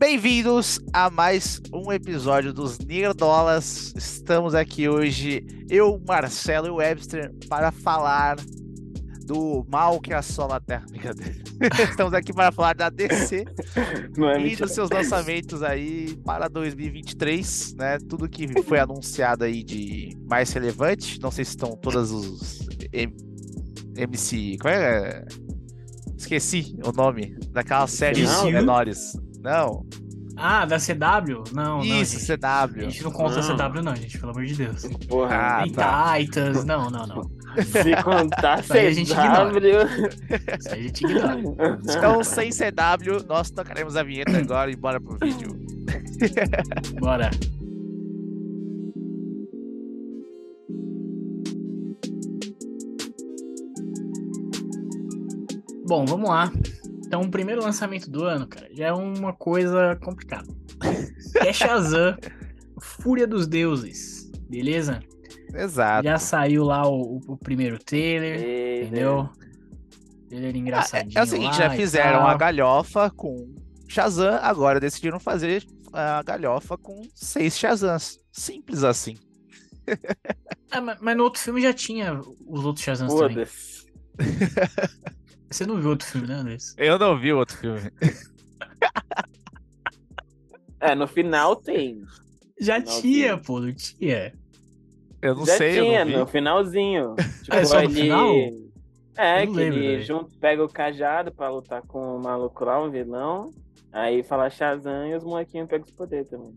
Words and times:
Bem-vindos 0.00 0.80
a 0.94 1.10
mais 1.10 1.60
um 1.70 1.92
episódio 1.92 2.54
dos 2.54 2.78
Nerdolas. 2.78 3.92
Estamos 3.94 4.54
aqui 4.54 4.88
hoje, 4.88 5.44
eu, 5.68 6.02
Marcelo 6.08 6.68
e 6.68 6.70
Webster, 6.70 7.30
para 7.50 7.70
falar 7.70 8.36
do 9.26 9.62
mal 9.68 10.00
que 10.00 10.14
assola 10.14 10.56
a 10.56 10.60
Terra. 10.60 10.86
Estamos 11.90 12.14
aqui 12.14 12.32
para 12.32 12.50
falar 12.50 12.74
da 12.74 12.88
DC 12.88 13.44
é 13.76 14.46
e 14.46 14.56
dos 14.56 14.72
seus 14.72 14.88
lançamentos 14.88 15.62
aí 15.62 16.16
para 16.24 16.48
2023, 16.48 17.74
né? 17.74 17.98
Tudo 18.08 18.26
que 18.26 18.62
foi 18.62 18.78
anunciado 18.78 19.44
aí 19.44 19.62
de 19.62 20.16
mais 20.26 20.50
relevante. 20.50 21.20
Não 21.20 21.30
sei 21.30 21.44
se 21.44 21.50
estão 21.50 21.76
todas 21.76 22.10
os 22.10 22.66
M 22.90 23.14
MC. 23.98 24.56
Qual 24.62 24.72
é? 24.72 25.26
Esqueci 26.16 26.74
o 26.82 26.90
nome 26.90 27.36
daquelas 27.52 27.90
séries 27.90 28.30
Não, 28.30 28.50
menores. 28.50 29.12
Não. 29.42 29.84
Ah, 30.36 30.64
da 30.64 30.78
CW? 30.78 31.44
Não, 31.52 31.78
não. 31.78 31.84
Isso, 31.84 32.18
gente. 32.18 32.38
CW. 32.38 32.86
A 32.86 32.90
gente 32.90 33.02
não 33.04 33.10
conta 33.10 33.42
Não. 33.42 33.56
CW, 33.70 33.82
não, 33.82 33.94
gente, 33.96 34.18
pelo 34.18 34.32
amor 34.32 34.44
de 34.46 34.54
Deus. 34.54 34.84
Porra, 35.08 35.34
Ah, 35.34 35.62
Nem 35.62 35.72
tá. 35.72 36.18
Titans, 36.18 36.64
não, 36.64 36.90
não, 36.90 37.06
não. 37.06 37.30
se 37.62 38.02
contar 38.02 38.60
Isso 38.60 38.72
aí 38.72 38.86
a 38.86 38.92
gente 38.92 39.12
CW... 39.12 39.18
Isso 40.58 40.68
aí 40.72 40.80
a 40.80 40.82
gente 40.82 41.04
ignora. 41.04 41.40
Então, 41.84 42.24
sem 42.24 42.50
CW, 42.50 43.26
nós 43.28 43.50
tocaremos 43.50 43.96
a 43.96 44.02
vinheta 44.02 44.38
agora 44.38 44.70
e 44.70 44.76
bora 44.76 45.00
pro 45.00 45.18
vídeo. 45.18 45.54
Bora. 46.98 47.30
Bom, 55.86 56.04
vamos 56.06 56.28
lá. 56.30 56.52
Então, 57.10 57.22
o 57.22 57.28
primeiro 57.28 57.60
lançamento 57.60 58.08
do 58.08 58.22
ano, 58.22 58.46
cara, 58.46 58.68
já 58.72 58.86
é 58.86 58.92
uma 58.92 59.32
coisa 59.32 59.96
complicada. 60.00 60.46
É 61.44 61.52
Shazam, 61.52 62.16
Fúria 62.80 63.26
dos 63.26 63.48
Deuses, 63.48 64.30
beleza? 64.48 65.02
Exato. 65.52 66.04
Já 66.04 66.18
saiu 66.18 66.62
lá 66.62 66.86
o, 66.86 67.16
o- 67.16 67.20
o 67.32 67.36
primeiro 67.36 67.80
trailer, 67.82 68.40
Ei, 68.40 68.82
entendeu? 68.82 69.28
Trailer 70.28 70.54
Ah, 70.54 70.58
engraçadinho 70.58 71.18
é, 71.18 71.20
é 71.20 71.22
o 71.24 71.26
seguinte, 71.26 71.46
lá 71.58 71.68
já 71.68 71.70
fizeram 71.70 72.24
a 72.28 72.36
galhofa 72.36 73.10
com 73.10 73.52
Shazam, 73.88 74.38
agora 74.40 74.78
decidiram 74.78 75.18
fazer 75.18 75.64
a 75.92 76.22
galhofa 76.22 76.78
com 76.78 77.02
seis 77.12 77.58
Shazams. 77.58 78.20
Simples 78.30 78.84
assim. 78.84 79.16
Ah, 80.70 80.80
mas, 80.80 80.98
mas 81.00 81.16
no 81.16 81.24
outro 81.24 81.40
filme 81.42 81.60
já 81.60 81.72
tinha 81.72 82.20
os 82.46 82.64
outros 82.64 82.84
Shazams 82.84 83.12
também. 83.14 83.46
Você 85.50 85.66
não 85.66 85.80
viu 85.80 85.90
outro 85.90 86.06
filme, 86.06 86.28
né, 86.28 86.34
Andrés? 86.34 86.74
Eu 86.78 86.98
não 86.98 87.18
vi 87.18 87.32
outro 87.32 87.56
filme. 87.56 87.80
É, 90.80 90.94
no 90.94 91.06
final 91.06 91.56
tem. 91.56 92.02
Já 92.58 92.78
Não 92.78 92.86
tinha, 93.00 93.36
vi. 93.36 93.42
pô, 93.44 93.60
não 93.60 93.72
tinha. 93.74 94.32
Eu 95.20 95.34
não 95.34 95.44
Já 95.44 95.56
sei, 95.58 95.72
tinha, 95.74 96.00
eu 96.00 96.04
não 96.06 96.12
vi. 96.12 96.18
no 96.18 96.26
finalzinho. 96.26 97.14
Tipo, 97.44 97.54
Ah, 97.54 97.60
é 97.60 97.64
só 97.66 97.76
no 97.76 97.82
ele... 97.84 97.94
final? 98.00 98.34
É, 99.18 99.46
que 99.46 99.52
lembro, 99.52 99.78
ele 99.78 99.88
velho. 99.96 100.02
junto, 100.04 100.38
pega 100.38 100.64
o 100.64 100.68
cajado 100.72 101.30
pra 101.32 101.50
lutar 101.50 101.82
com 101.82 102.16
o 102.16 102.22
maluco 102.22 102.64
lá, 102.64 102.80
o 102.82 102.90
vilão. 102.90 103.50
Aí 103.92 104.22
fala 104.22 104.48
Shazam 104.48 105.06
e 105.08 105.14
os 105.14 105.22
molequinhos 105.24 105.68
pegam 105.68 105.84
os 105.86 105.92
poderes 105.92 106.30
também. 106.30 106.56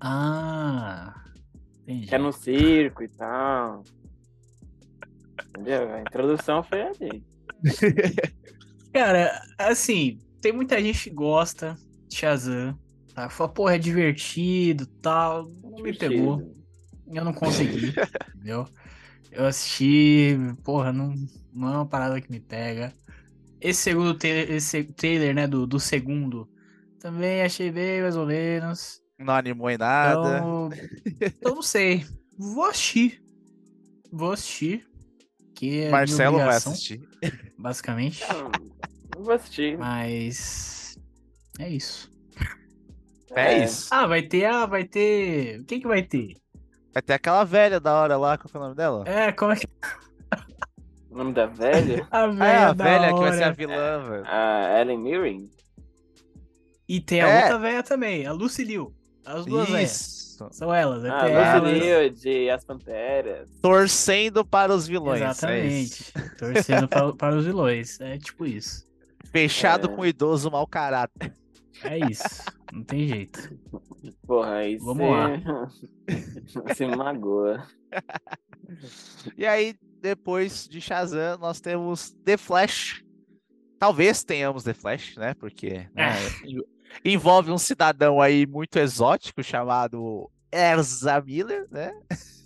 Ah, 0.00 1.14
entendi. 1.82 2.06
Que 2.06 2.14
é 2.14 2.18
no 2.18 2.32
circo 2.32 3.02
e 3.02 3.08
tal. 3.08 3.84
Entendeu? 5.50 5.92
A 5.92 6.00
introdução 6.00 6.62
foi 6.62 6.80
ali. 6.82 7.22
Cara, 8.92 9.40
assim, 9.58 10.18
tem 10.40 10.52
muita 10.52 10.80
gente 10.80 11.04
que 11.04 11.14
gosta 11.14 11.76
de 12.08 12.16
Shazam. 12.16 12.78
Tá? 13.14 13.28
Fala, 13.28 13.50
porra, 13.50 13.74
é 13.74 13.78
divertido 13.78 14.86
tal. 15.00 15.48
Não 15.62 15.82
me 15.82 15.96
pegou. 15.96 16.54
Eu 17.06 17.24
não 17.24 17.32
consegui, 17.32 17.92
entendeu? 18.34 18.66
Eu 19.32 19.46
assisti, 19.46 20.36
porra, 20.64 20.92
não, 20.92 21.14
não 21.52 21.68
é 21.68 21.76
uma 21.76 21.86
parada 21.86 22.20
que 22.20 22.30
me 22.30 22.40
pega. 22.40 22.92
Esse 23.60 23.82
segundo 23.82 24.14
trailer, 24.14 24.50
esse 24.52 24.84
trailer 24.84 25.34
né, 25.34 25.46
do, 25.46 25.66
do 25.66 25.78
segundo, 25.78 26.48
também 26.98 27.42
achei 27.42 27.70
bem 27.70 28.02
mais 28.02 28.16
ou 28.16 28.26
menos. 28.26 29.00
Não 29.18 29.34
animou 29.34 29.70
em 29.70 29.76
nada. 29.76 30.38
Então, 30.38 30.70
eu 31.42 31.54
não 31.54 31.62
sei. 31.62 32.04
Vou 32.38 32.64
assistir. 32.64 33.22
Vou 34.10 34.32
assistir. 34.32 34.89
É 35.62 35.90
Marcelo 35.90 36.38
vai 36.38 36.56
assistir. 36.56 37.06
Basicamente. 37.58 38.24
Não, 38.32 38.50
não 39.16 39.24
vou 39.24 39.34
assistir. 39.34 39.76
Mas. 39.78 40.96
É 41.58 41.68
isso. 41.68 42.10
É, 43.32 43.64
isso. 43.64 43.88
Ah, 43.92 44.06
vai 44.06 44.22
ter 44.22 44.44
a. 44.46 44.66
Vai 44.66 44.84
ter. 44.84 45.60
O 45.60 45.64
que 45.64 45.80
que 45.80 45.86
vai 45.86 46.02
ter? 46.02 46.36
Vai 46.92 47.02
ter 47.02 47.12
aquela 47.12 47.44
velha 47.44 47.78
da 47.78 47.94
hora 47.94 48.16
lá, 48.16 48.36
qual 48.36 48.48
que 48.50 48.56
é 48.56 48.60
o 48.60 48.62
nome 48.62 48.74
dela? 48.74 49.04
É, 49.06 49.30
como 49.32 49.52
é 49.52 49.56
que. 49.56 49.66
O 51.10 51.16
nome 51.16 51.32
da 51.32 51.46
velha? 51.46 52.06
A 52.10 52.22
Ah, 52.22 52.26
velha, 52.28 52.44
é 52.44 52.56
a 52.64 52.72
da 52.72 52.84
velha 52.84 53.14
que 53.14 53.20
vai 53.20 53.32
ser 53.32 53.42
a 53.42 53.46
hora. 53.46 53.54
vilã, 53.54 54.08
velho. 54.08 54.24
A 54.26 54.80
Ellen 54.80 54.98
Mirren? 54.98 55.50
E 56.88 57.00
tem 57.00 57.20
a 57.20 57.28
É. 57.28 57.42
outra 57.42 57.58
velha 57.58 57.82
também, 57.82 58.26
a 58.26 58.32
Lucy 58.32 58.64
Liu. 58.64 58.92
As 59.24 59.44
duas 59.46 59.68
velhas. 59.68 60.19
Isso. 60.46 60.58
São 60.58 60.72
elas, 60.74 61.02
vai 61.02 61.10
Ah, 61.10 61.28
elas. 61.56 61.72
Liu 61.72 62.10
de 62.10 62.50
As 62.50 62.64
Panteras. 62.64 63.48
Torcendo 63.60 64.44
para 64.44 64.72
os 64.74 64.86
vilões. 64.86 65.20
É 65.42 65.66
isso. 65.68 66.12
Exatamente. 66.14 66.38
Torcendo 66.38 66.88
para, 66.88 67.12
para 67.14 67.36
os 67.36 67.44
vilões. 67.44 68.00
É 68.00 68.18
tipo 68.18 68.46
isso. 68.46 68.88
Fechado 69.32 69.90
É. 69.90 69.94
com 69.96 70.04
idoso 70.06 70.50
mau 70.50 70.66
caráter. 70.66 71.34
É 71.84 71.98
isso. 72.10 72.24
Não 72.72 72.82
tem 72.84 73.06
jeito. 73.08 73.56
Porra, 74.26 74.54
aí 74.56 74.76
Vamos 74.78 75.06
você... 76.06 76.60
você 76.66 76.86
magoa. 76.86 77.64
E 79.36 79.46
aí, 79.46 79.74
depois 80.00 80.68
de 80.68 80.80
Shazam, 80.80 81.38
nós 81.38 81.60
temos 81.60 82.10
The 82.24 82.36
Flash. 82.36 83.02
Talvez 83.78 84.22
tenhamos 84.22 84.62
The 84.64 84.74
Flash, 84.74 85.16
né? 85.16 85.34
Porque 85.34 85.88
né, 85.94 86.12
en- 86.44 86.60
envolve 87.04 87.50
um 87.50 87.58
cidadão 87.58 88.20
aí 88.20 88.46
muito 88.46 88.78
exótico 88.78 89.42
chamado 89.42 90.30
Erza 90.52 91.20
Miller, 91.20 91.66
né? 91.70 91.92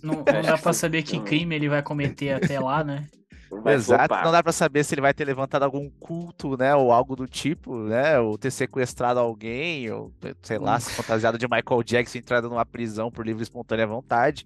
Não, 0.01 0.23
não 0.25 0.41
dá 0.41 0.57
pra 0.57 0.73
saber 0.73 1.03
que 1.03 1.19
crime 1.19 1.55
ele 1.55 1.69
vai 1.69 1.81
cometer 1.81 2.31
até 2.31 2.59
lá, 2.59 2.83
né? 2.83 3.07
Vai 3.49 3.75
Exato. 3.75 4.07
flopar. 4.07 4.25
Não 4.25 4.31
dá 4.31 4.43
pra 4.43 4.51
saber 4.51 4.83
se 4.83 4.93
ele 4.93 5.01
vai 5.01 5.13
ter 5.13 5.25
levantado 5.25 5.63
algum 5.63 5.89
culto, 5.89 6.57
né? 6.57 6.75
Ou 6.75 6.91
algo 6.91 7.15
do 7.15 7.27
tipo, 7.27 7.77
né? 7.83 8.19
Ou 8.19 8.37
ter 8.37 8.51
sequestrado 8.51 9.19
alguém, 9.19 9.89
ou 9.91 10.11
sei 10.41 10.57
lá, 10.57 10.79
se 10.79 10.91
fantasiado 10.91 11.37
de 11.37 11.47
Michael 11.47 11.83
Jackson 11.83 12.17
entrado 12.17 12.49
numa 12.49 12.65
prisão 12.65 13.11
por 13.11 13.25
livre 13.25 13.41
e 13.41 13.43
espontânea 13.43 13.87
vontade. 13.87 14.45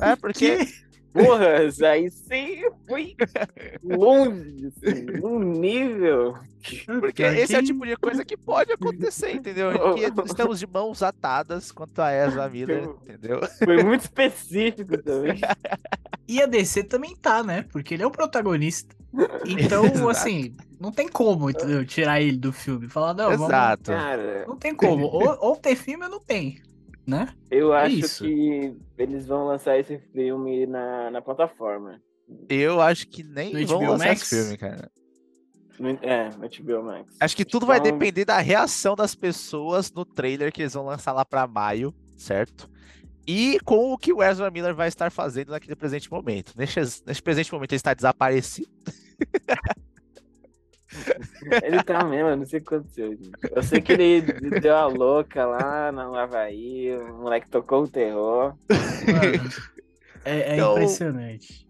É, 0.00 0.14
porque 0.14 0.68
Porra, 1.16 1.64
isso 1.64 1.84
aí 1.84 2.10
sim 2.10 2.62
foi 2.86 3.16
longe, 3.82 4.66
assim, 4.66 5.02
num 5.04 5.38
nível. 5.38 6.34
Porque 7.00 7.22
esse 7.22 7.54
é 7.54 7.58
o 7.60 7.62
tipo 7.62 7.86
de 7.86 7.96
coisa 7.96 8.24
que 8.24 8.36
pode 8.36 8.72
acontecer, 8.72 9.32
entendeu? 9.32 9.70
Que 9.94 10.02
estamos 10.26 10.58
de 10.58 10.66
mãos 10.66 11.02
atadas 11.02 11.72
quanto 11.72 12.00
a 12.00 12.12
Ezra 12.12 12.48
Miller, 12.48 12.84
entendeu? 13.02 13.40
Foi 13.64 13.82
muito 13.82 14.02
específico 14.02 14.98
também. 15.02 15.40
E 16.28 16.42
a 16.42 16.46
DC 16.46 16.84
também 16.84 17.14
tá, 17.16 17.42
né? 17.42 17.64
Porque 17.70 17.94
ele 17.94 18.02
é 18.02 18.06
o 18.06 18.10
protagonista. 18.10 18.94
Então, 19.44 19.84
assim, 20.08 20.54
não 20.80 20.90
tem 20.92 21.08
como 21.08 21.48
entendeu? 21.48 21.84
tirar 21.86 22.20
ele 22.20 22.36
do 22.36 22.52
filme. 22.52 22.88
Falar, 22.88 23.14
não, 23.14 23.36
vamos... 23.36 23.46
Exato. 23.46 23.90
Cara, 23.92 24.44
Não 24.46 24.56
tem 24.56 24.74
como. 24.74 25.06
Ou, 25.16 25.38
ou 25.40 25.56
tem 25.56 25.76
filme 25.76 26.04
ou 26.04 26.10
não 26.10 26.20
tem, 26.20 26.60
né? 27.06 27.28
eu 27.50 27.72
acho 27.72 27.96
isso. 27.96 28.24
que 28.24 28.76
eles 28.98 29.26
vão 29.26 29.46
lançar 29.46 29.78
esse 29.78 29.98
filme 30.12 30.66
na, 30.66 31.10
na 31.10 31.22
plataforma. 31.22 32.00
Eu 32.48 32.80
acho 32.80 33.06
que 33.06 33.22
nem 33.22 33.52
No 33.54 33.66
vão 33.66 33.78
HBO 33.80 33.90
lançar 33.92 34.08
Max? 34.08 34.22
esse 34.22 34.34
filme, 34.42 34.56
cara. 34.58 34.90
No- 35.78 35.90
É, 36.02 36.30
no 36.30 36.48
HBO 36.48 36.82
Max. 36.84 37.16
Acho 37.20 37.36
que 37.36 37.44
tudo 37.44 37.66
vai 37.66 37.78
Então- 37.78 37.92
depender 37.92 38.24
da 38.24 38.38
reação 38.38 38.96
das 38.96 39.14
pessoas 39.14 39.92
no 39.92 40.04
trailer 40.04 40.50
que 40.52 40.62
eles 40.62 40.74
vão 40.74 40.84
lançar 40.86 41.12
lá 41.12 41.24
pra 41.24 41.46
maio, 41.46 41.94
certo? 42.16 42.68
E 43.28 43.58
com 43.64 43.92
o 43.92 43.98
que 43.98 44.12
o 44.12 44.22
Ezra 44.22 44.50
Miller 44.50 44.74
vai 44.74 44.88
estar 44.88 45.10
fazendo 45.10 45.50
naquele 45.50 45.76
presente 45.76 46.10
momento. 46.10 46.52
Nesse, 46.56 46.80
nesse 47.06 47.22
presente 47.22 47.52
momento 47.52 47.72
ele 47.72 47.76
está 47.76 47.92
desaparecido. 47.94 48.68
Ele 51.62 51.82
tá 51.82 52.04
mesmo, 52.04 52.28
eu 52.30 52.36
não 52.36 52.46
sei 52.46 52.60
o 52.60 52.62
que 52.64 52.74
aconteceu, 52.74 53.10
gente. 53.10 53.30
Eu 53.54 53.62
sei 53.62 53.80
que 53.80 53.92
ele 53.92 54.20
deu 54.60 54.74
a 54.76 54.86
louca 54.86 55.44
lá 55.46 55.92
no 55.92 56.14
Havaí, 56.14 56.96
o 56.96 57.18
moleque 57.18 57.48
tocou 57.48 57.84
o 57.84 57.88
terror. 57.88 58.54
Mano, 58.68 59.50
é, 60.24 60.40
é 60.40 60.54
Então- 60.54 60.74
Bateu 60.74 60.82
impressionante. 60.84 61.66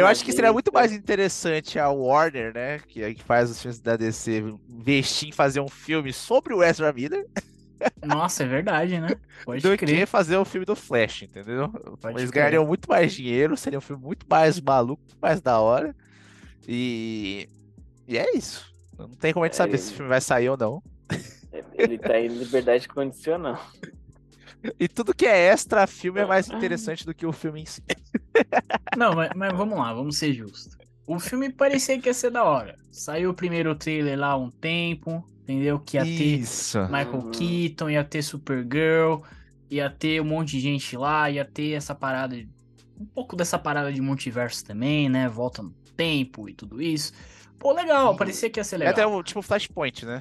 Eu 0.00 0.06
acho 0.06 0.24
que 0.24 0.32
seria 0.32 0.52
muito 0.52 0.72
mais 0.72 0.90
interessante 0.92 1.78
a 1.78 1.90
Warner, 1.90 2.54
né? 2.54 2.78
Que, 2.78 3.02
é 3.02 3.12
que 3.12 3.22
faz 3.22 3.50
os 3.50 3.60
filmes 3.60 3.78
da 3.80 3.94
DC, 3.96 4.42
investir 4.68 5.28
em 5.28 5.32
fazer 5.32 5.60
um 5.60 5.68
filme 5.68 6.12
sobre 6.12 6.54
o 6.54 6.62
Ezra 6.62 6.90
Miller 6.92 7.26
Nossa, 8.02 8.44
é 8.44 8.46
verdade, 8.46 8.98
né? 9.00 9.08
Pode 9.44 9.62
do 9.62 9.76
crer. 9.76 9.98
que 10.00 10.06
fazer 10.06 10.36
o 10.36 10.44
filme 10.44 10.64
do 10.64 10.76
Flash, 10.76 11.22
entendeu? 11.22 11.68
Pode 12.00 12.18
Eles 12.18 12.30
crer. 12.30 12.42
ganhariam 12.42 12.64
muito 12.66 12.88
mais 12.88 13.12
dinheiro, 13.12 13.56
seria 13.56 13.78
um 13.78 13.82
filme 13.82 14.02
muito 14.02 14.24
mais 14.30 14.58
maluco, 14.60 15.02
mais 15.20 15.40
da 15.42 15.58
hora. 15.60 15.94
E, 16.66 17.48
e 18.10 18.18
é 18.18 18.36
isso. 18.36 18.64
Não 18.98 19.08
tem 19.10 19.32
como 19.32 19.44
a 19.44 19.48
gente 19.48 19.56
É 19.56 19.56
saber 19.56 19.78
isso. 19.78 19.88
se 19.88 19.92
o 19.92 19.96
filme 19.96 20.08
vai 20.08 20.20
sair 20.20 20.48
ou 20.50 20.56
não. 20.56 20.82
Ele 21.72 21.98
tá 21.98 22.18
em 22.20 22.28
liberdade 22.28 22.86
condicional. 22.88 23.58
E 24.78 24.88
tudo 24.88 25.14
que 25.14 25.26
é 25.26 25.46
extra 25.48 25.86
filme 25.86 26.20
é 26.20 26.26
mais 26.26 26.48
interessante 26.48 27.04
do 27.06 27.14
que 27.14 27.24
o 27.26 27.32
filme 27.32 27.62
em 27.62 27.66
si. 27.66 27.82
Não, 28.94 29.14
mas, 29.14 29.30
mas 29.34 29.56
vamos 29.56 29.78
lá, 29.78 29.92
vamos 29.92 30.18
ser 30.18 30.32
justos. 30.34 30.76
O 31.06 31.18
filme 31.18 31.52
parecia 31.52 32.00
que 32.00 32.08
ia 32.08 32.14
ser 32.14 32.30
da 32.30 32.44
hora. 32.44 32.76
Saiu 32.90 33.30
o 33.30 33.34
primeiro 33.34 33.74
trailer 33.74 34.18
lá 34.18 34.28
há 34.28 34.36
um 34.36 34.50
tempo, 34.50 35.24
entendeu? 35.42 35.80
Que 35.80 35.96
ia 35.96 36.06
ter 36.06 36.40
Isso. 36.40 36.78
Michael 36.86 37.24
Uhum. 37.24 37.30
Keaton, 37.30 37.90
ia 37.90 38.04
ter 38.04 38.22
Supergirl, 38.22 39.22
ia 39.70 39.90
ter 39.90 40.20
um 40.20 40.24
monte 40.26 40.52
de 40.52 40.60
gente 40.60 40.96
lá, 40.96 41.30
ia 41.30 41.44
ter 41.44 41.72
essa 41.72 41.94
parada. 41.94 42.36
Um 42.98 43.06
pouco 43.06 43.34
dessa 43.36 43.58
parada 43.58 43.92
de 43.92 44.00
multiverso 44.00 44.64
também, 44.64 45.08
né? 45.08 45.28
Volta 45.28 45.62
no 45.62 45.74
tempo 45.96 46.48
e 46.48 46.54
tudo 46.54 46.80
isso. 46.82 47.12
Pô, 47.60 47.72
legal, 47.72 48.10
Uhum. 48.10 48.16
parecia 48.16 48.50
que 48.50 48.58
ia 48.58 48.64
ser 48.64 48.74
É 48.76 48.78
legal. 48.78 48.92
até 48.94 49.06
o 49.06 49.22
tipo 49.22 49.40
Flashpoint, 49.42 50.04
né? 50.06 50.20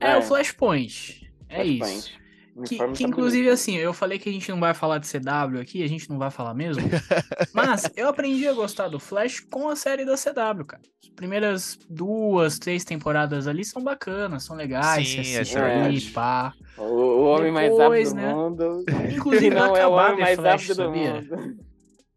É, 0.00 0.12
É. 0.12 0.16
o 0.18 0.22
Flashpoint. 0.22 1.30
É 1.50 1.62
isso. 1.64 1.78
Flashpoint. 1.78 2.22
O 2.54 2.62
Que, 2.64 2.76
que 2.76 3.02
tá 3.02 3.08
inclusive, 3.08 3.44
bonito. 3.44 3.54
assim, 3.54 3.76
eu 3.78 3.94
falei 3.94 4.18
que 4.18 4.28
a 4.28 4.32
gente 4.32 4.50
não 4.50 4.60
vai 4.60 4.74
falar 4.74 4.98
de 4.98 5.06
CW 5.06 5.58
aqui, 5.58 5.82
a 5.82 5.88
gente 5.88 6.10
não 6.10 6.18
vai 6.18 6.30
falar 6.30 6.52
mesmo. 6.54 6.82
mas 7.54 7.90
eu 7.96 8.08
aprendi 8.08 8.46
a 8.46 8.52
gostar 8.52 8.88
do 8.88 9.00
Flash 9.00 9.40
com 9.40 9.70
a 9.70 9.74
série 9.76 10.04
da 10.04 10.16
CW, 10.18 10.64
cara. 10.66 10.82
As 11.02 11.08
primeiras 11.08 11.78
duas, 11.88 12.58
três 12.58 12.84
temporadas 12.84 13.46
ali 13.48 13.64
são 13.64 13.82
bacanas, 13.82 14.44
são 14.44 14.54
legais, 14.54 15.08
Sim, 15.08 15.24
você 15.24 15.30
é 15.36 15.40
assiste 15.40 15.58
ali, 15.58 16.00
pá. 16.10 16.52
O, 16.76 16.82
o 16.82 17.24
homem 17.24 17.50
mais 17.50 17.70
Depois, 17.70 18.12
rápido 18.12 18.22
né? 18.26 18.32
do 18.32 18.38
mundo. 18.38 18.84
Inclusive, 19.16 19.50
não 19.56 19.74
é 19.74 19.86
o 19.86 19.94
acabar 19.98 20.10
homem 20.12 20.20
mais 20.20 20.36
Flash, 20.38 20.52
rápido 20.68 20.76
do 20.76 20.84
sabia? 20.84 21.14
mundo. 21.14 21.56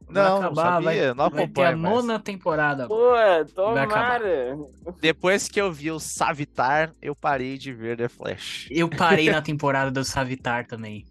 Vai 0.07 0.23
Não, 0.23 0.29
não 0.29 0.37
acabar, 0.37 0.81
vai, 0.81 0.95
sabia, 0.95 1.13
não 1.15 1.29
vai 1.29 1.29
ter 1.31 1.39
a 1.39 1.43
acompanho 1.45 1.77
mais. 1.79 1.95
nona 1.95 2.19
temporada. 2.19 2.87
Pô, 2.87 3.11
Vai 3.11 3.41
acabar. 3.41 4.19
tomara. 4.19 4.57
Depois 5.01 5.47
que 5.47 5.59
eu 5.59 5.71
vi 5.71 5.89
o 5.91 5.99
Savitar, 5.99 6.93
eu 7.01 7.15
parei 7.15 7.57
de 7.57 7.73
ver 7.73 7.97
The 7.97 8.07
Flash. 8.07 8.67
Eu 8.69 8.87
parei 8.89 9.29
na 9.31 9.41
temporada 9.43 9.89
do 9.91 10.03
Savitar 10.03 10.67
também. 10.67 11.05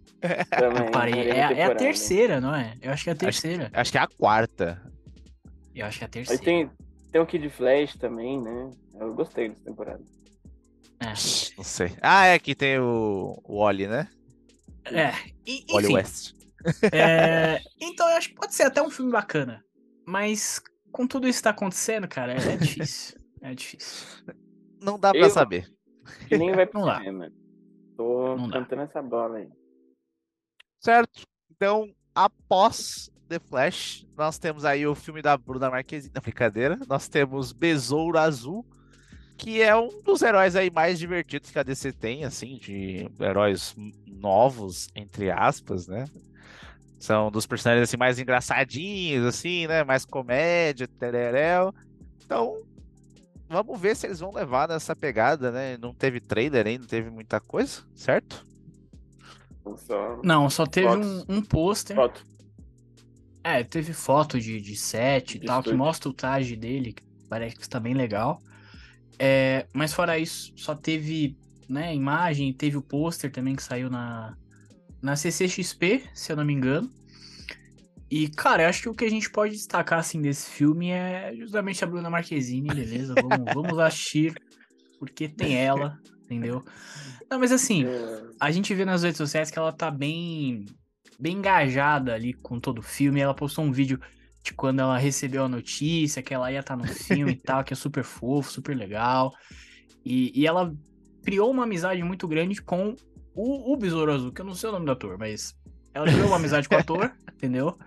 Também, 0.49 0.85
Eu 0.85 0.91
parei. 0.91 1.29
É, 1.29 1.31
a- 1.31 1.35
é 1.35 1.43
a 1.43 1.47
temporada. 1.49 1.75
terceira, 1.75 2.41
não 2.41 2.55
é? 2.55 2.73
Eu 2.81 2.91
acho 2.93 3.03
que 3.03 3.09
é 3.09 3.13
a 3.13 3.15
terceira. 3.17 3.69
Acho 3.73 3.91
que 3.91 3.97
é 3.97 4.01
a 4.01 4.07
quarta. 4.07 4.81
Eu 5.75 5.85
acho 5.85 5.97
que 5.99 6.03
é 6.03 6.07
a 6.07 6.07
Aí 6.07 6.11
terceira. 6.11 6.41
tem, 6.43 6.69
tem 7.11 7.21
o 7.21 7.25
Kid 7.25 7.49
Flash 7.49 7.95
também, 7.97 8.41
né? 8.41 8.71
Eu 8.99 9.13
gostei 9.13 9.49
dessa 9.49 9.63
temporada. 9.65 10.01
É. 11.01 11.07
Não 11.57 11.63
sei. 11.65 11.91
Ah, 12.01 12.25
é 12.27 12.39
que 12.39 12.55
tem 12.55 12.79
o, 12.79 13.37
o 13.43 13.57
Oli, 13.57 13.87
né? 13.87 14.07
É. 14.85 15.11
E, 15.45 15.65
Oli 15.69 15.85
enfim, 15.85 15.95
West. 15.95 16.33
É, 16.91 17.59
então 17.95 18.09
eu 18.09 18.17
acho 18.17 18.29
que 18.29 18.35
pode 18.35 18.53
ser 18.53 18.63
até 18.63 18.81
um 18.81 18.89
filme 18.89 19.11
bacana. 19.11 19.63
Mas 20.05 20.61
com 20.91 21.07
tudo 21.07 21.27
isso 21.27 21.39
que 21.39 21.43
tá 21.45 21.49
acontecendo, 21.49 22.07
cara, 22.07 22.33
é, 22.33 22.53
é 22.53 22.57
difícil. 22.57 23.17
É 23.41 23.53
difícil. 23.55 24.05
Não 24.81 24.99
dá 24.99 25.11
pra 25.11 25.19
Eu- 25.21 25.29
saber. 25.29 25.71
Que 26.27 26.37
nem 26.37 26.51
vai 26.51 26.65
pro 26.67 26.79
Não 26.81 26.87
dá. 26.87 26.97
cinema. 26.99 27.31
Tô 27.97 28.35
Não 28.37 28.47
dá. 28.49 28.59
cantando 28.59 28.81
essa 28.83 29.01
bola 29.01 29.37
aí. 29.37 29.49
Certo? 30.79 31.23
Então, 31.49 31.87
após 32.13 33.09
The 33.27 33.39
Flash, 33.39 34.05
nós 34.15 34.37
temos 34.37 34.65
aí 34.65 34.85
o 34.85 34.93
filme 34.93 35.21
da 35.21 35.35
Bruna 35.37 35.69
Marquezine. 35.71 36.13
Brincadeira. 36.21 36.77
Nós 36.87 37.07
temos 37.07 37.51
Besouro 37.51 38.19
Azul, 38.19 38.63
que 39.37 39.61
é 39.61 39.75
um 39.75 40.01
dos 40.03 40.21
heróis 40.21 40.55
aí 40.55 40.69
mais 40.69 40.99
divertidos 40.99 41.49
que 41.49 41.57
a 41.57 41.63
DC 41.63 41.91
tem, 41.93 42.23
assim, 42.23 42.57
de 42.57 43.09
heróis 43.19 43.75
novos, 44.05 44.87
entre 44.95 45.31
aspas, 45.31 45.87
né? 45.87 46.05
São 46.99 47.29
dos 47.29 47.45
personagens 47.45 47.87
assim 47.87 47.97
mais 47.97 48.19
engraçadinhos, 48.19 49.25
assim, 49.25 49.67
né? 49.67 49.83
Mais 49.83 50.05
comédia, 50.05 50.87
tereréu. 50.87 51.73
Então, 52.23 52.61
vamos 53.49 53.79
ver 53.79 53.95
se 53.95 54.07
eles 54.07 54.19
vão 54.19 54.33
levar 54.33 54.67
nessa 54.67 54.95
pegada, 54.95 55.51
né? 55.51 55.77
Não 55.77 55.93
teve 55.93 56.19
trailer 56.19 56.65
ainda, 56.65 56.81
não 56.81 56.87
teve 56.87 57.09
muita 57.09 57.39
coisa, 57.39 57.83
certo? 57.93 58.45
Só 59.77 60.21
Não, 60.23 60.49
só 60.49 60.65
teve 60.65 60.87
um, 60.87 61.19
Fotos. 61.19 61.25
um 61.29 61.41
pôster. 61.41 61.95
foto. 61.95 62.25
É, 63.43 63.63
teve 63.63 63.93
foto 63.93 64.39
de, 64.39 64.59
de 64.59 64.75
set 64.75 65.35
e 65.35 65.39
tal, 65.39 65.61
que 65.61 65.73
mostra 65.73 66.09
o 66.09 66.13
traje 66.13 66.55
dele, 66.55 66.93
que 66.93 67.03
parece 67.29 67.55
que 67.55 67.61
está 67.61 67.79
bem 67.79 67.93
legal. 67.93 68.41
É, 69.19 69.67
mas 69.73 69.93
fora 69.93 70.17
isso, 70.17 70.51
só 70.55 70.75
teve 70.75 71.37
né, 71.69 71.93
imagem, 71.95 72.51
teve 72.53 72.77
o 72.77 72.81
pôster 72.81 73.31
também 73.31 73.55
que 73.55 73.63
saiu 73.63 73.89
na, 73.89 74.35
na 75.01 75.15
CCXP, 75.15 76.03
se 76.13 76.31
eu 76.31 76.35
não 76.35 76.45
me 76.45 76.53
engano. 76.53 76.89
E, 78.09 78.27
cara, 78.29 78.63
eu 78.63 78.69
acho 78.69 78.83
que 78.83 78.89
o 78.89 78.93
que 78.93 79.05
a 79.05 79.09
gente 79.09 79.29
pode 79.29 79.53
destacar 79.53 79.99
assim 79.99 80.21
desse 80.21 80.49
filme 80.49 80.89
é 80.89 81.33
justamente 81.35 81.83
a 81.83 81.87
Bruna 81.87 82.09
Marquezine, 82.09 82.69
beleza? 82.69 83.13
Vamos, 83.19 83.53
vamos 83.53 83.79
assistir, 83.79 84.33
porque 84.99 85.27
tem 85.27 85.57
ela, 85.57 85.97
entendeu? 86.23 86.63
Não, 87.29 87.39
mas 87.39 87.51
assim, 87.51 87.85
É, 87.85 88.23
a 88.39 88.51
gente 88.51 88.73
vê 88.73 88.85
nas 88.85 89.03
redes 89.03 89.17
sociais 89.17 89.49
que 89.49 89.57
ela 89.57 89.71
tá 89.71 89.89
bem 89.89 90.65
bem 91.19 91.37
engajada 91.37 92.13
ali 92.13 92.33
com 92.33 92.59
todo 92.59 92.79
o 92.79 92.83
filme. 92.83 93.19
Ela 93.19 93.33
postou 93.33 93.63
um 93.63 93.71
vídeo 93.71 93.99
de 94.43 94.53
quando 94.53 94.79
ela 94.79 94.97
recebeu 94.97 95.45
a 95.45 95.49
notícia 95.49 96.21
que 96.21 96.33
ela 96.33 96.51
ia 96.51 96.59
estar 96.59 96.75
no 96.75 96.87
filme 96.87 97.33
e 97.33 97.35
tal, 97.41 97.63
que 97.63 97.73
é 97.73 97.75
super 97.75 98.03
fofo, 98.03 98.51
super 98.51 98.75
legal. 98.75 99.33
E, 100.05 100.31
e 100.39 100.45
ela 100.45 100.73
criou 101.23 101.49
uma 101.49 101.63
amizade 101.63 102.03
muito 102.03 102.27
grande 102.27 102.61
com 102.61 102.95
o, 103.35 103.73
o 103.73 103.77
Besouro 103.77 104.13
Azul, 104.13 104.31
que 104.31 104.41
eu 104.41 104.45
não 104.45 104.55
sei 104.55 104.69
o 104.69 104.71
nome 104.71 104.85
do 104.85 104.91
ator, 104.91 105.17
mas 105.17 105.55
ela 105.93 106.05
criou 106.05 106.27
uma 106.27 106.37
amizade 106.37 106.67
com 106.67 106.75
o 106.75 106.79
ator, 106.79 107.11
entendeu? 107.35 107.77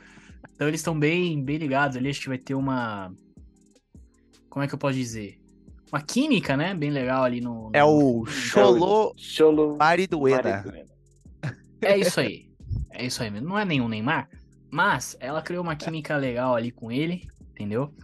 Então 0.55 0.69
eles 0.69 0.81
estão 0.81 0.99
bem, 0.99 1.43
bem 1.43 1.57
ligados 1.57 1.97
ali. 1.97 2.11
Acho 2.11 2.21
que 2.21 2.29
vai 2.29 2.39
ter 2.39 2.55
uma. 2.55 3.13
Como 4.49 4.65
é 4.65 4.69
que 4.69 4.75
eu 4.75 4.79
posso 4.79 4.95
dizer? 4.95 5.41
Uma 5.93 6.03
química, 6.03 6.57
né? 6.57 6.75
Bem 6.75 6.91
legal 6.91 7.25
ali 7.25 7.41
no. 7.41 7.71
É 7.73 7.81
no 7.81 8.21
o 8.23 8.27
Cholo 8.27 9.15
Cholo 9.17 9.77
Mariduena. 9.77 10.65
É 11.81 11.97
isso 11.97 12.21
aí. 12.21 12.51
É 12.91 13.07
isso 13.07 13.23
aí 13.23 13.31
mesmo. 13.31 13.49
Não 13.49 13.59
é 13.59 13.65
nenhum 13.65 13.89
Neymar, 13.89 14.29
mas 14.71 15.17
ela 15.21 15.43
criou 15.43 15.63
uma 15.63 15.77
química 15.77 16.17
legal 16.17 16.55
ali 16.55 16.71
com 16.71 16.91
ele, 16.91 17.27
entendeu? 17.51 17.95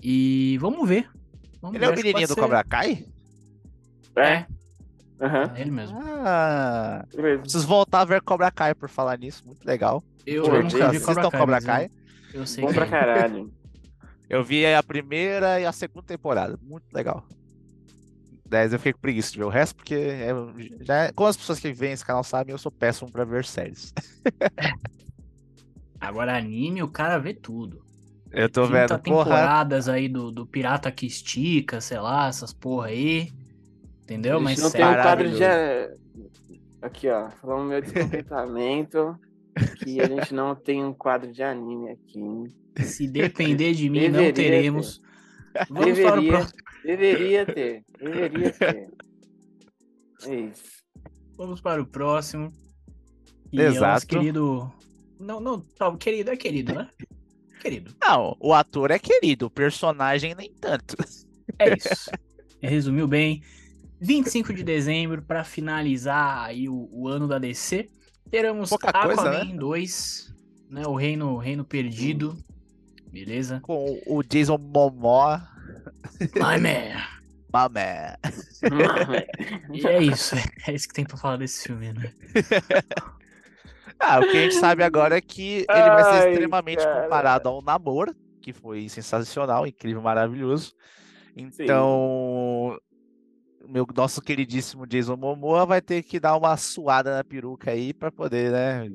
E 0.00 0.56
vamos 0.58 0.88
ver. 0.88 1.10
Vamos 1.60 1.76
Ele 1.76 1.84
é 1.84 1.88
o 1.88 1.90
ver, 1.90 1.94
acho 1.94 2.02
que 2.02 2.08
menininho 2.08 2.28
do 2.28 2.36
pode 2.36 2.40
Cobra 2.40 2.64
Kai? 2.64 2.96
ser. 2.96 4.20
É, 4.20 4.46
É, 5.22 5.26
aham. 5.26 5.52
é 5.56 5.60
ele 5.60 5.70
mesmo. 5.70 5.98
Ah, 6.02 7.04
Beleza. 7.14 7.42
preciso 7.42 7.66
voltar 7.66 8.00
a 8.00 8.04
ver 8.04 8.20
Cobra 8.22 8.50
Kai 8.50 8.74
por 8.74 8.88
falar 8.88 9.16
nisso, 9.18 9.42
muito 9.46 9.64
legal. 9.64 10.02
Eu, 10.26 10.44
Pô, 10.44 10.56
eu 10.56 10.62
nunca 10.64 10.90
vi 10.90 11.00
Cobra 11.00 11.30
Kai, 11.30 11.40
Cobra 11.40 11.60
Kai. 11.60 11.90
Eu, 12.34 12.46
sei 12.46 12.62
Bom 12.64 12.68
que 12.68 12.74
pra 12.74 12.86
é. 12.86 12.88
caralho. 12.88 13.52
Eu 14.28 14.42
vi 14.42 14.64
a 14.66 14.82
primeira 14.82 15.60
e 15.60 15.66
a 15.66 15.72
segunda 15.72 16.06
temporada, 16.06 16.58
muito 16.62 16.84
legal. 16.92 17.24
10 18.48 18.72
eu 18.72 18.78
fiquei 18.78 18.92
com 18.92 19.00
preguiça 19.00 19.32
de 19.32 19.38
ver 19.38 19.44
o 19.44 19.48
resto, 19.48 19.76
porque 19.76 19.94
é, 19.94 20.30
já 20.80 20.94
é- 21.04 21.12
como 21.12 21.28
as 21.28 21.36
pessoas 21.36 21.58
que 21.58 21.72
veem 21.72 21.92
esse 21.92 22.04
canal 22.04 22.24
sabem, 22.24 22.52
eu 22.52 22.58
sou 22.58 22.72
péssimo 22.72 23.10
pra 23.10 23.24
ver 23.24 23.44
séries. 23.44 23.92
Agora 26.00 26.36
anime, 26.36 26.82
o 26.82 26.88
cara 26.88 27.18
vê 27.18 27.32
tudo. 27.32 27.82
Eu 28.30 28.48
tô 28.50 28.66
30 28.66 28.96
vendo, 28.96 29.02
porra. 29.02 29.24
temporadas 29.24 29.88
aí 29.88 30.08
do, 30.08 30.30
do 30.30 30.46
Pirata 30.46 30.90
que 30.90 31.06
Estica, 31.06 31.80
sei 31.80 32.00
lá, 32.00 32.28
essas 32.28 32.52
porra 32.52 32.88
aí. 32.88 33.30
Entendeu? 34.02 34.40
Mas 34.40 34.58
não 34.60 34.70
tem 34.70 34.84
um 34.84 34.94
quadro 34.94 35.30
de. 35.30 35.44
Aqui, 36.80 37.08
ó. 37.08 37.30
Falando 37.30 37.68
meu 37.68 37.80
descontentamento. 37.80 39.18
que 39.82 40.00
a 40.00 40.06
gente 40.06 40.34
não 40.34 40.54
tem 40.54 40.84
um 40.84 40.92
quadro 40.92 41.30
de 41.30 41.42
anime 41.42 41.90
aqui. 41.90 42.84
Se 42.84 43.06
depender 43.06 43.74
de 43.74 43.88
mim, 43.88 44.08
não 44.08 44.20
Deveria 44.20 44.32
teremos. 44.32 45.02
Vamos 45.68 46.00
para 46.00 46.12
o 46.12 46.20
Deveria. 46.20 46.32
próximo. 46.32 46.58
Deveria 46.84 47.46
ter. 47.46 47.84
Deveria 47.98 48.52
ter. 48.52 48.90
É 50.24 50.34
isso. 50.34 50.82
Vamos 51.36 51.60
para 51.60 51.82
o 51.82 51.86
próximo. 51.86 52.52
E 53.52 53.60
é 53.60 53.64
o 53.64 53.66
nosso 53.66 53.76
Exato. 53.78 54.06
querido. 54.06 54.72
Não, 55.20 55.38
não, 55.38 55.60
tá, 55.60 55.94
querido, 55.96 56.30
é 56.30 56.36
querido, 56.36 56.74
né? 56.74 56.88
Querido. 57.60 57.94
Não, 58.00 58.36
o 58.40 58.52
ator 58.52 58.90
é 58.90 58.98
querido, 58.98 59.46
o 59.46 59.50
personagem 59.50 60.34
nem 60.34 60.52
tanto. 60.54 60.96
É 61.58 61.76
isso. 61.76 62.10
Resumiu 62.60 63.06
bem. 63.06 63.42
25 64.02 64.52
de 64.52 64.64
dezembro, 64.64 65.22
para 65.22 65.44
finalizar 65.44 66.44
aí 66.44 66.68
o, 66.68 66.88
o 66.90 67.06
ano 67.06 67.28
da 67.28 67.38
DC, 67.38 67.88
teremos 68.28 68.68
Pouca 68.68 68.92
coisa, 68.92 69.30
Aquaman 69.30 69.56
2, 69.56 70.34
né? 70.68 70.82
O 70.86 70.96
Reino, 70.96 71.36
Reino 71.36 71.64
Perdido. 71.64 72.36
Beleza? 73.12 73.60
Com 73.62 74.00
o 74.06 74.22
Jason 74.24 74.58
Momoa. 74.58 75.46
My 76.34 76.58
man. 76.60 77.12
Mamé. 77.52 78.16
E 79.70 79.86
é 79.86 80.02
isso. 80.02 80.34
É 80.66 80.72
isso 80.72 80.88
que 80.88 80.94
tem 80.94 81.04
pra 81.04 81.18
falar 81.18 81.36
desse 81.36 81.68
filme, 81.68 81.92
né? 81.92 82.12
Ah, 84.04 84.18
o 84.18 84.22
que 84.22 84.36
a 84.36 84.42
gente 84.42 84.56
sabe 84.56 84.82
agora 84.82 85.16
é 85.16 85.20
que 85.20 85.58
ele 85.58 85.90
vai 85.90 86.02
ser 86.02 86.10
Ai, 86.10 86.30
extremamente 86.32 86.82
cara. 86.82 87.02
comparado 87.02 87.48
ao 87.48 87.62
Namor, 87.62 88.12
que 88.40 88.52
foi 88.52 88.88
sensacional, 88.88 89.64
incrível, 89.64 90.02
maravilhoso. 90.02 90.74
Então, 91.36 92.76
meu 93.68 93.86
nosso 93.94 94.20
queridíssimo 94.20 94.86
Jason 94.86 95.16
Momoa 95.16 95.66
vai 95.66 95.80
ter 95.80 96.02
que 96.02 96.18
dar 96.20 96.36
uma 96.36 96.56
suada 96.56 97.16
na 97.16 97.24
peruca 97.24 97.70
aí 97.70 97.92
para 97.92 98.10
poder, 98.10 98.50
né, 98.50 98.90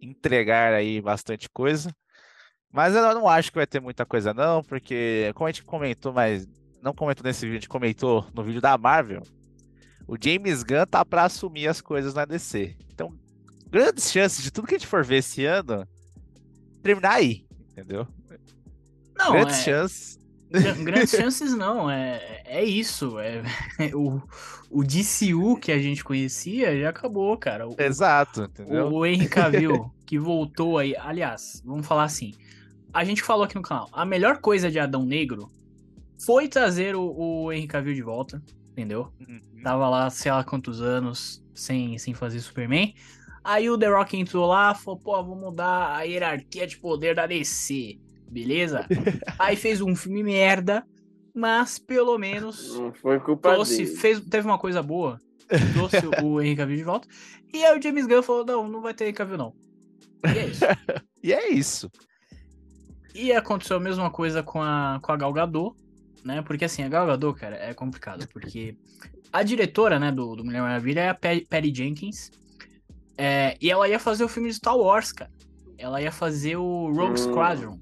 entregar 0.00 0.72
aí 0.72 1.00
bastante 1.00 1.48
coisa. 1.48 1.94
Mas 2.70 2.94
eu 2.94 3.02
não 3.14 3.28
acho 3.28 3.50
que 3.50 3.58
vai 3.58 3.66
ter 3.66 3.80
muita 3.80 4.06
coisa 4.06 4.32
não, 4.32 4.62
porque 4.62 5.30
como 5.34 5.46
a 5.46 5.52
gente 5.52 5.64
comentou, 5.64 6.12
mas 6.12 6.46
não 6.82 6.94
comentou 6.94 7.24
nesse 7.24 7.42
vídeo, 7.42 7.58
a 7.58 7.60
gente 7.60 7.68
comentou 7.68 8.26
no 8.34 8.42
vídeo 8.42 8.60
da 8.60 8.76
Marvel, 8.78 9.22
O 10.08 10.16
James 10.20 10.62
Gunn 10.62 10.86
tá 10.86 11.04
pra 11.04 11.24
assumir 11.24 11.68
as 11.68 11.80
coisas 11.80 12.14
na 12.14 12.24
DC. 12.24 12.76
Então, 12.92 13.14
grandes 13.68 14.10
chances 14.10 14.42
de 14.42 14.50
tudo 14.50 14.66
que 14.66 14.74
a 14.74 14.78
gente 14.78 14.86
for 14.86 15.04
ver 15.04 15.16
esse 15.16 15.44
ano 15.44 15.86
terminar 16.82 17.12
aí, 17.12 17.46
entendeu? 17.70 18.06
Não, 19.16 19.32
grandes 19.32 19.58
é, 19.60 19.62
chances. 19.62 20.18
Gran- 20.52 20.84
grandes 20.84 21.10
chances 21.10 21.54
não, 21.54 21.90
é, 21.90 22.42
é 22.44 22.64
isso. 22.64 23.18
É, 23.18 23.42
o, 23.94 24.22
o 24.70 24.84
DCU 24.84 25.56
que 25.56 25.72
a 25.72 25.78
gente 25.78 26.04
conhecia 26.04 26.78
já 26.78 26.90
acabou, 26.90 27.36
cara. 27.36 27.68
O, 27.68 27.74
Exato, 27.78 28.44
entendeu? 28.44 28.86
o, 28.88 28.98
o 28.98 29.06
Henry 29.06 29.28
Cavill 29.28 29.92
que 30.06 30.18
voltou 30.18 30.78
aí. 30.78 30.96
Aliás, 30.96 31.62
vamos 31.64 31.86
falar 31.86 32.04
assim. 32.04 32.34
A 32.92 33.04
gente 33.04 33.22
falou 33.22 33.44
aqui 33.44 33.54
no 33.54 33.62
canal, 33.62 33.88
a 33.92 34.04
melhor 34.04 34.38
coisa 34.38 34.70
de 34.70 34.78
Adão 34.78 35.04
Negro 35.04 35.50
foi 36.24 36.46
trazer 36.46 36.94
o, 36.94 37.02
o 37.16 37.52
Henry 37.52 37.66
Cavill 37.66 37.94
de 37.94 38.02
volta, 38.02 38.42
entendeu? 38.70 39.12
Uhum. 39.26 39.40
Tava 39.62 39.88
lá, 39.88 40.10
sei 40.10 40.30
lá 40.30 40.44
quantos 40.44 40.80
anos, 40.80 41.42
sem, 41.54 41.96
sem 41.98 42.14
fazer 42.14 42.40
Superman. 42.40 42.94
Aí 43.44 43.68
o 43.68 43.76
The 43.76 43.88
Rock 43.88 44.16
entrou 44.16 44.46
lá, 44.46 44.74
falou, 44.74 45.00
pô, 45.00 45.22
vou 45.24 45.36
mudar 45.36 45.96
a 45.96 46.02
hierarquia 46.02 46.66
de 46.66 46.78
poder 46.78 47.14
da 47.14 47.26
DC, 47.26 47.98
beleza? 48.32 48.86
Aí 49.38 49.54
fez 49.56 49.80
um 49.80 49.94
filme 49.94 50.22
merda, 50.22 50.84
mas 51.34 51.78
pelo 51.78 52.16
menos 52.18 52.74
Não 52.78 52.92
foi 52.92 53.20
culpa 53.20 53.52
trouxe, 53.52 53.84
dele. 53.84 53.96
fez, 53.96 54.20
teve 54.20 54.46
uma 54.46 54.58
coisa 54.58 54.82
boa, 54.82 55.18
trouxe 55.74 55.96
o 56.24 56.40
Henry 56.40 56.56
Cavill 56.56 56.76
de 56.76 56.82
volta. 56.84 57.08
E 57.52 57.64
aí 57.64 57.78
o 57.78 57.82
James 57.82 58.06
Gunn 58.06 58.22
falou, 58.22 58.44
não, 58.44 58.68
não 58.68 58.80
vai 58.80 58.94
ter 58.94 59.04
Henry 59.04 59.12
Cavill 59.14 59.38
não. 59.38 59.54
E 60.24 60.38
é 60.38 60.46
isso. 60.46 60.64
E 61.24 61.32
é 61.32 61.50
isso. 61.52 61.88
E 63.14 63.32
aconteceu 63.32 63.76
a 63.76 63.80
mesma 63.80 64.10
coisa 64.10 64.42
com 64.42 64.60
a, 64.60 64.98
com 65.00 65.12
a 65.12 65.16
Gal 65.16 65.32
Gadot, 65.32 65.76
né? 66.24 66.42
Porque 66.42 66.64
assim, 66.64 66.82
a 66.82 66.88
Gal 66.88 67.06
Gadot, 67.06 67.38
cara, 67.38 67.54
é 67.56 67.72
complicado, 67.72 68.26
porque 68.32 68.76
a 69.32 69.44
diretora, 69.44 70.00
né, 70.00 70.10
do, 70.10 70.34
do 70.34 70.44
Mulher 70.44 70.62
Maravilha 70.62 71.00
é 71.00 71.08
a 71.10 71.14
Patty 71.14 71.72
Jenkins, 71.72 72.30
é, 73.16 73.56
e 73.60 73.70
ela 73.70 73.88
ia 73.88 74.00
fazer 74.00 74.24
o 74.24 74.28
filme 74.28 74.48
de 74.48 74.56
Star 74.56 74.76
Wars, 74.76 75.12
cara. 75.12 75.30
Ela 75.78 76.02
ia 76.02 76.10
fazer 76.10 76.56
o 76.56 76.92
Rogue 76.92 77.12
Hum. 77.12 77.16
Squadron, 77.16 77.80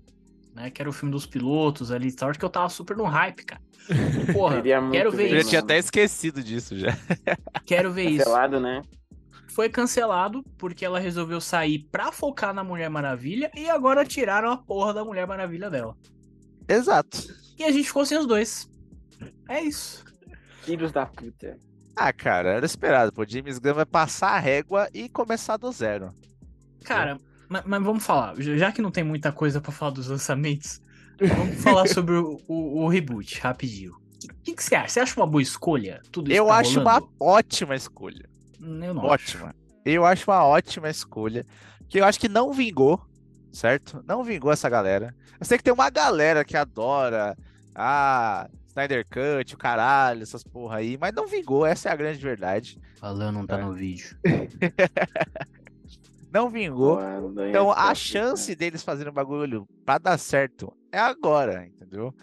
né, 0.60 0.70
que 0.70 0.82
era 0.82 0.88
o 0.88 0.92
filme 0.92 1.10
dos 1.10 1.26
pilotos 1.26 1.90
ali, 1.90 2.14
Wars, 2.20 2.36
que 2.36 2.44
eu 2.44 2.50
tava 2.50 2.68
super 2.68 2.96
no 2.96 3.04
hype, 3.04 3.44
cara. 3.44 3.62
Porra, 4.32 4.62
quero 4.92 5.10
ver 5.10 5.16
ver, 5.16 5.24
Eu 5.24 5.30
já 5.30 5.38
isso, 5.38 5.48
tinha 5.48 5.60
até 5.60 5.78
esquecido 5.78 6.42
disso 6.42 6.78
já. 6.78 6.96
quero 7.64 7.92
ver 7.92 8.04
isso. 8.04 8.18
Cancelado, 8.18 8.60
né? 8.60 8.82
Foi 9.48 9.68
cancelado 9.68 10.44
porque 10.56 10.84
ela 10.84 11.00
resolveu 11.00 11.40
sair 11.40 11.80
pra 11.90 12.12
focar 12.12 12.54
na 12.54 12.62
Mulher 12.62 12.88
Maravilha 12.88 13.50
e 13.56 13.68
agora 13.68 14.04
tiraram 14.04 14.52
a 14.52 14.56
porra 14.56 14.94
da 14.94 15.04
Mulher 15.04 15.26
Maravilha 15.26 15.68
dela. 15.70 15.96
Exato. 16.68 17.18
E 17.58 17.64
a 17.64 17.72
gente 17.72 17.86
ficou 17.86 18.06
sem 18.06 18.18
os 18.18 18.26
dois. 18.26 18.68
É 19.48 19.60
isso. 19.60 20.04
Filhos 20.62 20.92
da 20.92 21.06
puta. 21.06 21.58
Ah, 21.96 22.12
cara, 22.12 22.50
era 22.50 22.64
esperado. 22.64 23.12
Pô, 23.12 23.24
James 23.26 23.58
Gunn 23.58 23.74
vai 23.74 23.86
passar 23.86 24.30
a 24.30 24.38
régua 24.38 24.88
e 24.94 25.08
começar 25.08 25.56
do 25.56 25.72
zero. 25.72 26.14
Cara, 26.84 27.18
ma- 27.50 27.62
mas, 27.66 27.82
vamos 27.82 28.04
falar, 28.06 28.34
já 28.40 28.72
que 28.72 28.80
não 28.80 28.90
tem 28.90 29.04
muita 29.04 29.30
coisa 29.32 29.60
pra 29.60 29.70
falar 29.72 29.90
dos 29.92 30.06
lançamentos, 30.08 30.80
vamos 31.20 31.56
falar 31.62 31.86
sobre 31.88 32.14
o, 32.14 32.40
o- 32.48 32.84
o 32.84 32.88
reboot, 32.88 33.38
rapidinho. 33.40 33.92
O 33.92 34.34
que, 34.42 34.54
que 34.54 34.62
você 34.64 34.74
acha? 34.74 34.88
Você 34.88 35.00
acha 35.00 35.20
uma 35.20 35.26
boa 35.26 35.42
escolha? 35.42 36.00
Tudo 36.12 36.30
isso 36.30 36.38
Eu 36.38 36.46
tá 36.46 36.56
acho 36.56 36.80
uma 36.80 36.92
rolando? 36.94 37.12
ótima 37.20 37.74
escolha. 37.74 38.28
Eu 38.60 38.94
não 38.94 39.02
acho. 39.10 39.36
Ótima. 39.38 39.54
Eu 39.84 40.04
acho 40.06 40.30
uma 40.30 40.44
ótima 40.44 40.88
escolha. 40.90 41.44
Que 41.88 41.98
eu 42.00 42.04
acho 42.04 42.20
que 42.20 42.28
não 42.28 42.52
vingou, 42.52 43.00
certo? 43.52 44.04
Não 44.06 44.22
vingou 44.22 44.52
essa 44.52 44.68
galera. 44.68 45.14
Eu 45.38 45.44
sei 45.46 45.56
que 45.58 45.64
tem 45.64 45.72
uma 45.72 45.88
galera 45.90 46.44
que 46.44 46.54
adora. 46.56 47.36
Ah, 47.74 48.46
Snyder 48.68 49.06
Cut, 49.06 49.54
o 49.54 49.58
caralho, 49.58 50.22
essas 50.22 50.44
porra 50.44 50.76
aí. 50.76 50.98
Mas 51.00 51.14
não 51.14 51.26
vingou, 51.26 51.64
essa 51.64 51.88
é 51.88 51.92
a 51.92 51.96
grande 51.96 52.18
verdade. 52.20 52.78
Falando 53.00 53.34
não 53.36 53.46
tá 53.46 53.58
É. 53.58 53.62
no 53.64 53.72
vídeo. 53.72 54.16
Não 56.32 56.48
vingou. 56.48 56.96
Quando 56.96 57.48
Então 57.48 57.72
a 57.72 57.94
ficar 57.94 57.94
chance 57.94 58.54
deles 58.54 58.82
fazerem 58.82 59.10
o 59.10 59.14
bagulho 59.14 59.66
pra 59.84 59.98
dar 59.98 60.18
certo 60.18 60.72
é 60.92 60.98
agora, 60.98 61.66
entendeu? 61.66 62.14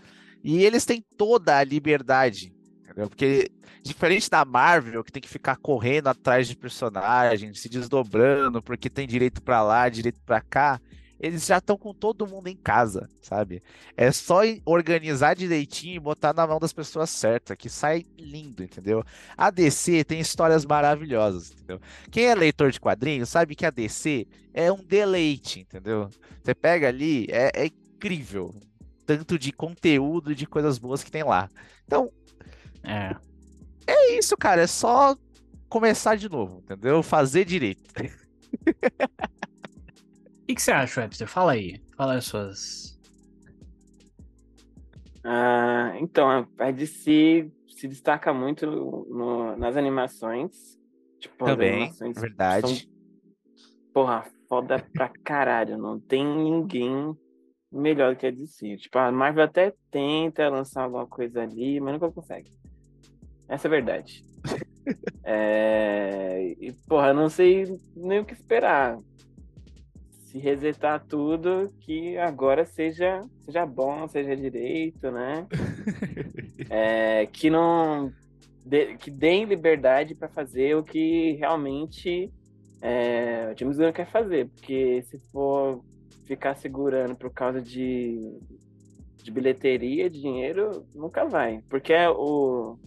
E 0.43 0.63
eles 0.63 0.85
têm 0.85 1.03
toda 1.17 1.57
a 1.57 1.63
liberdade, 1.63 2.53
entendeu? 2.81 3.09
Porque 3.09 3.51
diferente 3.81 4.29
da 4.29 4.43
Marvel, 4.43 5.03
que 5.03 5.11
tem 5.11 5.21
que 5.21 5.29
ficar 5.29 5.57
correndo 5.57 6.07
atrás 6.07 6.47
de 6.47 6.55
personagens, 6.55 7.59
se 7.59 7.69
desdobrando, 7.69 8.61
porque 8.61 8.89
tem 8.89 9.07
direito 9.07 9.41
pra 9.41 9.61
lá, 9.61 9.87
direito 9.89 10.21
pra 10.25 10.41
cá, 10.41 10.79
eles 11.19 11.45
já 11.45 11.57
estão 11.57 11.77
com 11.77 11.93
todo 11.93 12.27
mundo 12.27 12.47
em 12.47 12.55
casa, 12.55 13.09
sabe? 13.21 13.61
É 13.95 14.11
só 14.11 14.41
organizar 14.65 15.35
direitinho 15.35 15.95
e 15.95 15.99
botar 15.99 16.33
na 16.33 16.45
mão 16.45 16.59
das 16.59 16.73
pessoas 16.73 17.09
certas, 17.09 17.57
que 17.57 17.69
sai 17.69 18.05
lindo, 18.17 18.63
entendeu? 18.63 19.03
A 19.35 19.49
DC 19.49 20.03
tem 20.03 20.19
histórias 20.19 20.65
maravilhosas, 20.65 21.51
entendeu? 21.51 21.79
Quem 22.11 22.25
é 22.25 22.35
leitor 22.35 22.71
de 22.71 22.79
quadrinhos 22.79 23.29
sabe 23.29 23.55
que 23.55 23.65
a 23.65 23.71
DC 23.71 24.27
é 24.53 24.71
um 24.71 24.83
deleite, 24.83 25.61
entendeu? 25.61 26.09
Você 26.43 26.53
pega 26.55 26.87
ali, 26.87 27.27
é, 27.29 27.51
é 27.53 27.65
incrível. 27.67 28.53
Tanto 29.05 29.39
de 29.39 29.51
conteúdo 29.53 30.31
e 30.31 30.35
de 30.35 30.45
coisas 30.45 30.77
boas 30.77 31.03
que 31.03 31.11
tem 31.11 31.23
lá. 31.23 31.49
Então, 31.85 32.11
É. 32.83 33.15
é 33.87 34.17
isso, 34.17 34.35
cara. 34.37 34.61
É 34.61 34.67
só 34.67 35.15
começar 35.69 36.15
de 36.15 36.29
novo, 36.29 36.59
entendeu? 36.59 37.01
Fazer 37.03 37.45
direito. 37.45 37.83
O 40.49 40.55
que, 40.55 40.61
você 40.61 40.71
acha, 40.71 41.01
Webster? 41.01 41.27
Fala 41.27 41.51
aí. 41.51 41.81
Fala 41.97 42.15
as 42.15 42.25
suas. 42.25 42.97
Ah, 45.23 45.93
então, 45.99 46.47
a 46.57 46.71
DC 46.71 47.51
se 47.67 47.87
destaca 47.87 48.33
muito 48.33 48.65
no- 48.65 49.57
nas 49.57 49.75
animações. 49.75 50.77
Tipo, 51.19 51.43
as 51.45 51.51
Também, 51.51 51.73
animações 51.73 52.15
é 52.17 52.21
verdade. 52.21 52.67
são, 52.79 52.89
porra, 53.93 54.25
foda 54.47 54.79
pra 54.93 55.09
caralho. 55.09 55.77
Não 55.77 55.99
tem 55.99 56.23
ninguém 56.25 57.13
melhor 57.69 58.15
que 58.15 58.25
a 58.27 58.31
DC. 58.31 58.77
Tipo, 58.77 58.99
a 58.99 59.11
Marvel 59.11 59.43
até 59.43 59.73
tenta 59.91 60.47
lançar 60.47 60.83
alguma 60.83 61.05
coisa 61.05 61.41
ali, 61.41 61.79
mas 61.81 61.93
nunca 61.93 62.09
consegue. 62.09 62.51
Essa 63.49 63.67
é 63.67 63.69
a 63.69 63.71
verdade. 63.71 64.23
É, 65.29 66.55
E, 66.61 66.71
porra, 66.87 67.09
eu 67.09 67.13
não 67.13 67.27
sei 67.27 67.65
nem 67.93 68.19
o 68.19 68.25
que 68.25 68.31
esperar. 68.33 68.97
Se 70.37 70.43
resetar 70.43 71.03
tudo, 71.07 71.73
que 71.81 72.15
agora 72.17 72.63
seja, 72.65 73.21
seja 73.43 73.65
bom, 73.65 74.07
seja 74.07 74.35
direito, 74.35 75.09
né? 75.11 75.47
É, 76.69 77.25
que 77.27 77.49
não. 77.49 78.11
dê- 78.65 78.95
que 78.97 79.09
deem 79.09 79.45
liberdade 79.45 80.13
para 80.15 80.27
fazer 80.27 80.75
o 80.75 80.83
que 80.83 81.33
realmente 81.33 82.31
é, 82.81 83.51
o 83.53 83.57
James 83.57 83.77
Gunn 83.77 83.91
quer 83.93 84.11
fazer. 84.11 84.49
Porque 84.49 85.01
se 85.03 85.17
for 85.31 85.81
ficar 86.25 86.55
segurando 86.55 87.15
por 87.15 87.31
causa 87.31 87.61
de, 87.61 88.37
de 89.23 89.31
bilheteria, 89.31 90.09
de 90.09 90.19
dinheiro, 90.21 90.85
nunca 90.93 91.25
vai. 91.25 91.61
Porque 91.69 91.93
é 91.93 92.09
o, 92.09 92.77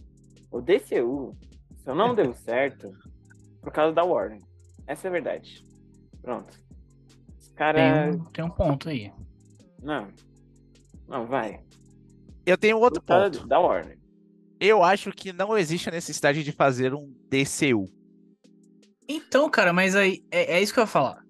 o 0.51 0.61
DCU 0.61 1.35
só 1.83 1.95
não 1.95 2.13
deu 2.13 2.33
certo 2.45 2.91
por 3.61 3.71
causa 3.71 3.93
da 3.93 4.03
Warner. 4.03 4.39
Essa 4.85 5.07
é 5.07 5.09
a 5.09 5.11
verdade. 5.11 5.63
Pronto. 6.21 6.53
Os 7.61 7.75
Tem 7.75 8.09
um, 8.09 8.23
tem 8.25 8.45
um 8.45 8.49
ponto 8.49 8.89
aí. 8.89 9.11
Não. 9.81 10.07
Não, 11.07 11.27
vai. 11.27 11.59
Eu 12.45 12.57
tenho 12.57 12.79
outro 12.79 13.01
causa 13.03 13.29
ponto. 13.29 13.47
Da 13.47 13.59
Warner. 13.59 13.99
Eu 14.59 14.83
acho 14.83 15.11
que 15.11 15.31
não 15.31 15.57
existe 15.57 15.89
a 15.89 15.91
necessidade 15.91 16.43
de 16.43 16.51
fazer 16.51 16.93
um 16.93 17.13
DCU. 17.29 17.85
Então, 19.07 19.49
cara, 19.49 19.73
mas 19.73 19.95
aí 19.95 20.23
é, 20.31 20.57
é 20.57 20.61
isso 20.61 20.73
que 20.73 20.79
eu 20.79 20.83
ia 20.83 20.87
falar. 20.87 21.23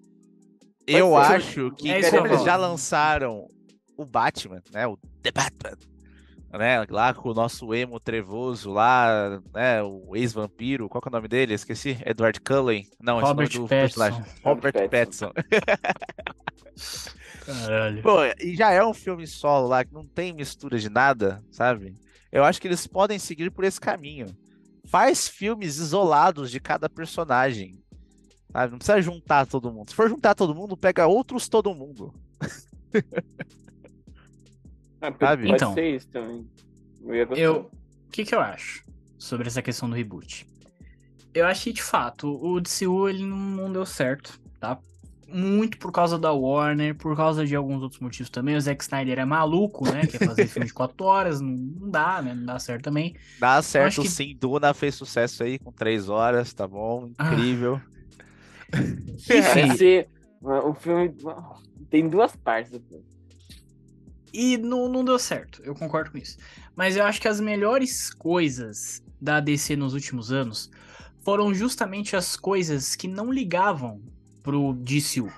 Eu 0.86 1.16
acho 1.16 1.70
que, 1.72 1.90
É 1.90 2.10
como 2.10 2.26
eles 2.26 2.44
já 2.44 2.56
lançaram 2.56 3.46
o 3.96 4.04
Batman, 4.04 4.62
né? 4.72 4.86
O 4.86 4.96
The 5.22 5.30
Batman, 5.30 5.76
né? 6.52 6.84
Lá 6.88 7.14
com 7.14 7.30
o 7.30 7.34
nosso 7.34 7.74
emo 7.74 7.98
trevoso 7.98 8.70
lá, 8.70 9.40
né? 9.54 9.82
O 9.82 10.14
ex-vampiro, 10.14 10.88
qual 10.88 11.00
que 11.00 11.08
é 11.08 11.10
o 11.10 11.12
nome 11.12 11.28
dele? 11.28 11.54
Esqueci. 11.54 11.98
Edward 12.04 12.40
Cullen. 12.40 12.86
Não, 13.00 13.20
Robert 13.20 13.48
esse 13.48 13.56
é 13.56 13.60
o 13.60 13.62
nome 13.62 13.68
do 13.68 13.68
Pattinson. 13.68 14.00
personagem. 14.00 14.24
Robert 14.44 14.72
Robert 14.74 14.90
Pattinson. 14.90 15.32
Caralho. 17.44 18.02
Pô, 18.02 18.18
e 18.40 18.54
já 18.54 18.70
é 18.70 18.84
um 18.84 18.94
filme 18.94 19.26
solo 19.26 19.66
lá 19.66 19.84
que 19.84 19.92
não 19.92 20.06
tem 20.06 20.32
mistura 20.32 20.78
de 20.78 20.88
nada, 20.88 21.42
sabe? 21.50 21.94
Eu 22.30 22.44
acho 22.44 22.60
que 22.60 22.68
eles 22.68 22.86
podem 22.86 23.18
seguir 23.18 23.50
por 23.50 23.64
esse 23.64 23.80
caminho. 23.80 24.26
Faz 24.84 25.28
filmes 25.28 25.76
isolados 25.76 26.50
de 26.50 26.60
cada 26.60 26.88
personagem. 26.88 27.82
Sabe? 28.52 28.72
Não 28.72 28.78
precisa 28.78 29.02
juntar 29.02 29.46
todo 29.46 29.72
mundo. 29.72 29.90
Se 29.90 29.96
for 29.96 30.08
juntar 30.08 30.34
todo 30.34 30.54
mundo, 30.54 30.76
pega 30.76 31.06
outros 31.06 31.48
todo 31.48 31.74
mundo. 31.74 32.14
Ah, 35.02 35.12
Sabe? 35.18 35.46
Pode 35.48 35.56
Então. 35.56 35.74
ser 35.74 35.96
isso 35.96 36.08
também. 36.08 36.46
Eu 37.04 37.14
ia 37.14 37.24
gostar. 37.24 37.42
Eu, 37.42 37.70
o 38.06 38.10
que 38.10 38.24
que 38.24 38.34
eu 38.34 38.40
acho 38.40 38.84
sobre 39.18 39.48
essa 39.48 39.60
questão 39.60 39.90
do 39.90 39.96
reboot? 39.96 40.46
Eu 41.34 41.46
acho 41.46 41.64
que, 41.64 41.72
de 41.72 41.82
fato, 41.82 42.28
o 42.42 42.60
DCU 42.60 43.08
ele 43.08 43.24
não, 43.24 43.72
deu 43.72 43.84
certo, 43.84 44.38
tá? 44.60 44.78
muito 45.26 45.78
por 45.78 45.90
causa 45.90 46.18
da 46.18 46.30
Warner, 46.30 46.94
por 46.94 47.16
causa 47.16 47.46
de 47.46 47.56
alguns 47.56 47.82
outros 47.82 48.00
motivos 48.00 48.28
também. 48.28 48.54
O 48.54 48.60
Zack 48.60 48.82
Snyder 48.84 49.18
é 49.18 49.24
maluco, 49.24 49.90
né? 49.90 50.06
Quer 50.06 50.26
fazer 50.26 50.46
filme 50.46 50.66
de 50.66 50.74
4 50.74 51.06
horas, 51.06 51.40
não, 51.40 51.48
não, 51.50 51.90
dá, 51.90 52.20
né? 52.20 52.34
Não 52.34 52.44
dá 52.44 52.58
certo 52.58 52.84
também. 52.84 53.16
Dá 53.40 53.62
certo 53.62 54.02
que... 54.02 54.10
sim, 54.10 54.36
Duna 54.38 54.74
fez 54.74 54.94
sucesso 54.94 55.42
aí 55.42 55.58
com 55.58 55.72
3 55.72 56.10
horas, 56.10 56.52
tá 56.52 56.68
bom? 56.68 57.10
Ah. 57.16 57.32
Incrível. 57.32 57.80
Ah. 58.74 58.78
Parece 59.26 60.06
o 60.42 60.74
filme 60.74 61.14
tem 61.88 62.08
duas 62.08 62.34
partes. 62.36 62.80
E 64.32 64.56
não, 64.56 64.88
não 64.88 65.04
deu 65.04 65.18
certo, 65.18 65.60
eu 65.64 65.74
concordo 65.74 66.10
com 66.10 66.18
isso. 66.18 66.38
Mas 66.74 66.96
eu 66.96 67.04
acho 67.04 67.20
que 67.20 67.28
as 67.28 67.40
melhores 67.40 68.12
coisas 68.12 69.02
da 69.20 69.40
DC 69.40 69.76
nos 69.76 69.92
últimos 69.94 70.32
anos 70.32 70.70
foram 71.22 71.52
justamente 71.52 72.16
as 72.16 72.36
coisas 72.36 72.96
que 72.96 73.06
não 73.06 73.32
ligavam 73.32 74.02
pro 74.42 74.72
DCU. 74.74 75.30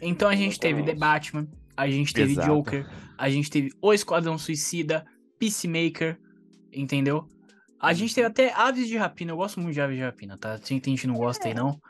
Então 0.00 0.28
a 0.28 0.36
gente 0.36 0.58
teve 0.58 0.82
The 0.82 0.94
Batman, 0.94 1.48
a 1.76 1.88
gente 1.88 2.12
teve 2.12 2.32
Exato. 2.32 2.48
Joker, 2.48 2.86
a 3.16 3.30
gente 3.30 3.50
teve 3.50 3.72
O 3.80 3.92
Esquadrão 3.92 4.36
Suicida, 4.36 5.04
Peacemaker, 5.38 6.18
entendeu? 6.72 7.26
A 7.80 7.92
gente 7.92 8.14
teve 8.14 8.26
até 8.26 8.52
Aves 8.52 8.86
de 8.86 8.96
Rapina, 8.96 9.32
eu 9.32 9.36
gosto 9.36 9.58
muito 9.58 9.74
de 9.74 9.80
Aves 9.80 9.96
de 9.96 10.02
Rapina, 10.02 10.38
tá? 10.38 10.58
Tem 10.58 10.80
gente 10.80 11.00
que 11.00 11.06
não 11.06 11.16
gosta 11.16 11.48
aí 11.48 11.54
não. 11.54 11.80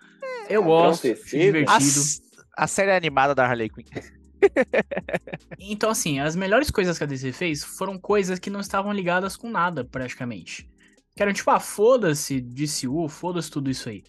Eu 0.48 0.62
gosto, 0.62 1.02
divertido. 1.02 2.00
A, 2.56 2.64
a 2.64 2.66
série 2.66 2.92
animada 2.92 3.34
da 3.34 3.46
Harley 3.46 3.68
Quinn. 3.68 3.84
então, 5.58 5.90
assim, 5.90 6.20
as 6.20 6.36
melhores 6.36 6.70
coisas 6.70 6.98
que 6.98 7.04
a 7.04 7.06
DC 7.06 7.32
fez 7.32 7.64
foram 7.64 7.98
coisas 7.98 8.38
que 8.38 8.50
não 8.50 8.60
estavam 8.60 8.92
ligadas 8.92 9.36
com 9.36 9.50
nada, 9.50 9.84
praticamente. 9.84 10.68
Que 11.14 11.22
eram 11.22 11.32
tipo, 11.32 11.50
ah, 11.50 11.60
foda-se 11.60 12.40
DCU, 12.40 13.08
foda-se 13.08 13.50
tudo 13.50 13.70
isso 13.70 13.88
aí. 13.88 14.02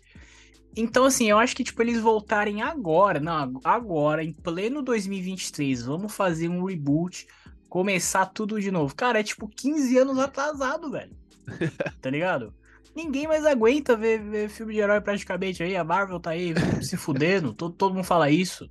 Então, 0.75 1.05
assim, 1.05 1.29
eu 1.29 1.37
acho 1.37 1.55
que, 1.55 1.63
tipo, 1.63 1.81
eles 1.81 1.99
voltarem 1.99 2.61
agora, 2.61 3.19
não, 3.19 3.59
agora, 3.63 4.23
em 4.23 4.33
pleno 4.33 4.81
2023, 4.81 5.83
vamos 5.83 6.15
fazer 6.15 6.49
um 6.49 6.65
reboot, 6.65 7.27
começar 7.69 8.25
tudo 8.27 8.59
de 8.59 8.71
novo. 8.71 8.95
Cara, 8.95 9.19
é 9.19 9.23
tipo 9.23 9.47
15 9.47 9.97
anos 9.97 10.17
atrasado, 10.17 10.89
velho. 10.89 11.15
tá 12.01 12.09
ligado? 12.09 12.53
Ninguém 12.95 13.27
mais 13.27 13.45
aguenta 13.45 13.95
ver, 13.95 14.21
ver, 14.21 14.49
filme 14.49 14.73
de 14.73 14.79
herói 14.79 15.01
praticamente 15.01 15.63
aí. 15.63 15.75
A 15.75 15.83
Marvel 15.83 16.19
tá 16.19 16.31
aí 16.31 16.53
se 16.81 16.95
fudendo, 16.97 17.53
todo, 17.53 17.73
todo 17.75 17.93
mundo 17.93 18.03
fala 18.03 18.29
isso. 18.29 18.69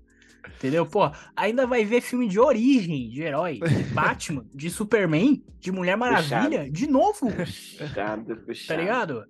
Entendeu? 0.57 0.87
Pô, 0.87 1.11
ainda 1.37 1.67
vai 1.67 1.85
ver 1.85 2.01
filme 2.01 2.29
de 2.29 2.39
origem 2.39 3.09
de 3.09 3.23
herói, 3.23 3.61
de 3.61 3.83
Batman, 3.95 4.47
de 4.55 4.71
Superman, 4.71 5.43
de 5.59 5.73
Mulher 5.73 5.97
Maravilha, 5.97 6.61
puxado. 6.61 6.71
de 6.71 6.87
novo. 6.87 7.33
Puxado, 7.33 8.37
puxado. 8.37 8.69
Tá 8.69 8.77
ligado? 8.77 9.25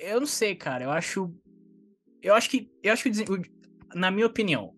Eu 0.00 0.20
não 0.20 0.26
sei, 0.26 0.54
cara. 0.54 0.84
Eu 0.84 0.90
acho 0.90 1.32
eu 2.24 2.34
acho 2.34 2.48
que, 2.48 2.70
eu 2.82 2.90
acho 2.90 3.02
que, 3.04 3.24
na 3.94 4.10
minha 4.10 4.26
opinião, 4.26 4.72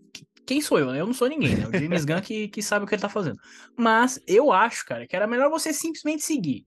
quem 0.44 0.60
sou 0.60 0.80
eu? 0.80 0.92
Eu 0.92 1.06
não 1.06 1.14
sou 1.14 1.28
ninguém, 1.28 1.54
né? 1.54 1.68
O 1.68 1.78
James 1.78 2.04
Gunn 2.04 2.20
que, 2.20 2.48
que 2.48 2.60
sabe 2.60 2.84
o 2.84 2.88
que 2.88 2.94
ele 2.96 3.02
tá 3.02 3.08
fazendo. 3.08 3.38
Mas 3.76 4.20
eu 4.26 4.52
acho, 4.52 4.84
cara, 4.84 5.06
que 5.06 5.14
era 5.14 5.28
melhor 5.28 5.48
você 5.48 5.72
simplesmente 5.72 6.24
seguir. 6.24 6.66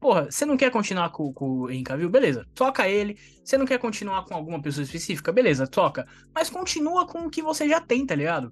Porra, 0.00 0.30
você 0.30 0.46
não 0.46 0.56
quer 0.56 0.70
continuar 0.70 1.10
com, 1.10 1.30
com 1.32 1.50
o 1.50 1.70
Henry 1.70 1.82
Cavill? 1.82 2.08
Beleza, 2.08 2.46
toca 2.54 2.88
ele. 2.88 3.18
Você 3.44 3.58
não 3.58 3.66
quer 3.66 3.78
continuar 3.78 4.24
com 4.24 4.34
alguma 4.34 4.60
pessoa 4.60 4.82
específica? 4.82 5.30
Beleza, 5.30 5.66
toca. 5.66 6.06
Mas 6.34 6.48
continua 6.48 7.06
com 7.06 7.26
o 7.26 7.30
que 7.30 7.42
você 7.42 7.68
já 7.68 7.80
tem, 7.80 8.06
tá 8.06 8.14
ligado? 8.14 8.50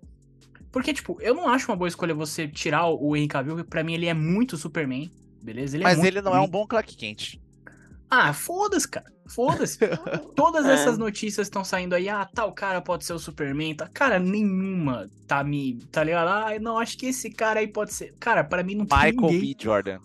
Porque, 0.70 0.92
tipo, 0.92 1.16
eu 1.22 1.34
não 1.34 1.48
acho 1.48 1.70
uma 1.70 1.76
boa 1.76 1.88
escolha 1.88 2.14
você 2.14 2.46
tirar 2.46 2.86
o 2.88 3.16
Henry 3.16 3.28
Cavill, 3.28 3.56
que 3.56 3.64
pra 3.64 3.82
mim 3.82 3.94
ele 3.94 4.06
é 4.06 4.12
muito 4.12 4.58
Superman, 4.58 5.10
beleza? 5.42 5.76
Ele 5.76 5.84
é 5.84 5.86
Mas 5.86 6.04
ele 6.04 6.20
não 6.20 6.36
é 6.36 6.40
um 6.40 6.46
bom 6.46 6.66
Clark 6.66 6.94
Kent. 6.94 7.36
Ah, 8.10 8.34
foda-se, 8.34 8.86
cara. 8.86 9.10
Foda-se. 9.26 9.78
Todas 10.36 10.66
é. 10.66 10.74
essas 10.74 10.98
notícias 10.98 11.46
estão 11.46 11.64
saindo 11.64 11.94
aí. 11.94 12.08
Ah, 12.08 12.28
tal 12.34 12.52
cara 12.52 12.80
pode 12.80 13.04
ser 13.04 13.14
o 13.14 13.18
Superman. 13.18 13.74
Tá? 13.74 13.88
Cara, 13.88 14.18
nenhuma 14.18 15.08
tá 15.26 15.42
me. 15.42 15.78
Tá 15.90 16.04
ligado? 16.04 16.28
Ah, 16.28 16.58
não, 16.60 16.78
acho 16.78 16.96
que 16.96 17.06
esse 17.06 17.30
cara 17.30 17.60
aí 17.60 17.68
pode 17.68 17.92
ser. 17.92 18.14
Cara, 18.18 18.44
para 18.44 18.62
mim 18.62 18.74
não 18.74 18.84
Michael 18.84 19.12
tem 19.12 19.20
ninguém. 19.20 19.40
B. 19.40 19.56
Jordan. 19.58 19.98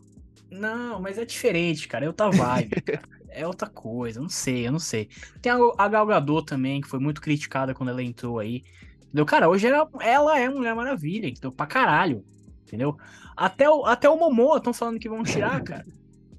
Não, 0.54 1.02
mas 1.02 1.18
é 1.18 1.26
diferente, 1.26 1.88
cara. 1.88 2.06
É 2.06 2.08
outra 2.08 2.30
vibe. 2.30 2.76
é 3.30 3.48
outra 3.48 3.68
coisa. 3.68 4.20
Eu 4.20 4.24
não 4.24 4.30
sei, 4.30 4.68
eu 4.68 4.72
não 4.72 4.80
sei. 4.80 5.10
Tem 5.42 5.52
a, 5.52 5.58
a 5.78 5.88
Gal 5.88 6.06
Gadot 6.06 6.46
também, 6.46 6.80
que 6.80 6.88
foi 6.88 7.00
muito 7.00 7.22
criticada 7.22 7.74
quando 7.74 7.90
ela 7.90 8.04
entrou 8.04 8.40
aí. 8.40 8.64
Entendeu? 9.06 9.26
Cara, 9.26 9.50
hoje 9.50 9.68
ela, 9.68 9.90
ela 10.00 10.40
é 10.40 10.48
Mulher 10.48 10.76
Maravilha, 10.76 11.28
entendeu? 11.28 11.52
Pra 11.52 11.66
caralho. 11.66 12.24
Entendeu? 12.66 12.98
Até 13.36 13.70
o, 13.70 13.86
até 13.86 14.10
o 14.10 14.18
Momoa 14.18 14.58
estão 14.58 14.74
falando 14.74 15.00
que 15.00 15.10
vão 15.10 15.24
tirar, 15.24 15.62
cara. 15.64 15.86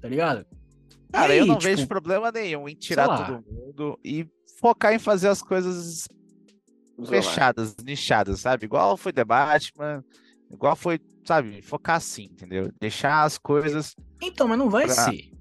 Tá 0.01 0.07
ligado? 0.07 0.45
Cara, 1.11 1.33
aí, 1.33 1.39
eu 1.39 1.45
não 1.45 1.57
tipo, 1.57 1.69
vejo 1.69 1.87
problema 1.87 2.31
nenhum 2.31 2.67
em 2.67 2.75
tirar 2.75 3.07
todo 3.07 3.45
mundo 3.49 3.99
e 4.03 4.27
focar 4.59 4.93
em 4.93 4.99
fazer 4.99 5.29
as 5.29 5.41
coisas 5.41 6.07
fechadas, 7.07 7.75
nichadas, 7.83 8.39
sabe? 8.39 8.65
Igual 8.65 8.97
foi 8.97 9.13
The 9.13 9.23
Batman, 9.23 10.03
igual 10.51 10.75
foi, 10.75 10.99
sabe? 11.25 11.61
Focar 11.61 11.97
assim, 11.97 12.23
entendeu? 12.25 12.71
Deixar 12.79 13.23
as 13.23 13.37
coisas. 13.37 13.95
Então, 14.21 14.47
mas 14.47 14.57
não 14.57 14.69
vai 14.69 14.85
pra... 14.85 14.93
ser. 14.93 15.31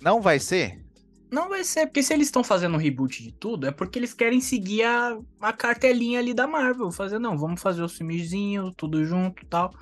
Não 0.00 0.20
vai 0.20 0.38
ser? 0.38 0.84
Não 1.30 1.48
vai 1.48 1.64
ser, 1.64 1.86
porque 1.86 2.02
se 2.02 2.14
eles 2.14 2.28
estão 2.28 2.44
fazendo 2.44 2.74
um 2.74 2.78
reboot 2.78 3.22
de 3.22 3.32
tudo, 3.32 3.66
é 3.66 3.72
porque 3.72 3.98
eles 3.98 4.14
querem 4.14 4.40
seguir 4.40 4.84
a, 4.84 5.18
a 5.40 5.52
cartelinha 5.52 6.20
ali 6.20 6.32
da 6.32 6.46
Marvel. 6.46 6.90
Fazer, 6.92 7.18
não, 7.18 7.36
vamos 7.36 7.60
fazer 7.60 7.82
os 7.82 7.96
filmezinhos, 7.96 8.72
tudo 8.76 9.04
junto 9.04 9.44
tal. 9.46 9.72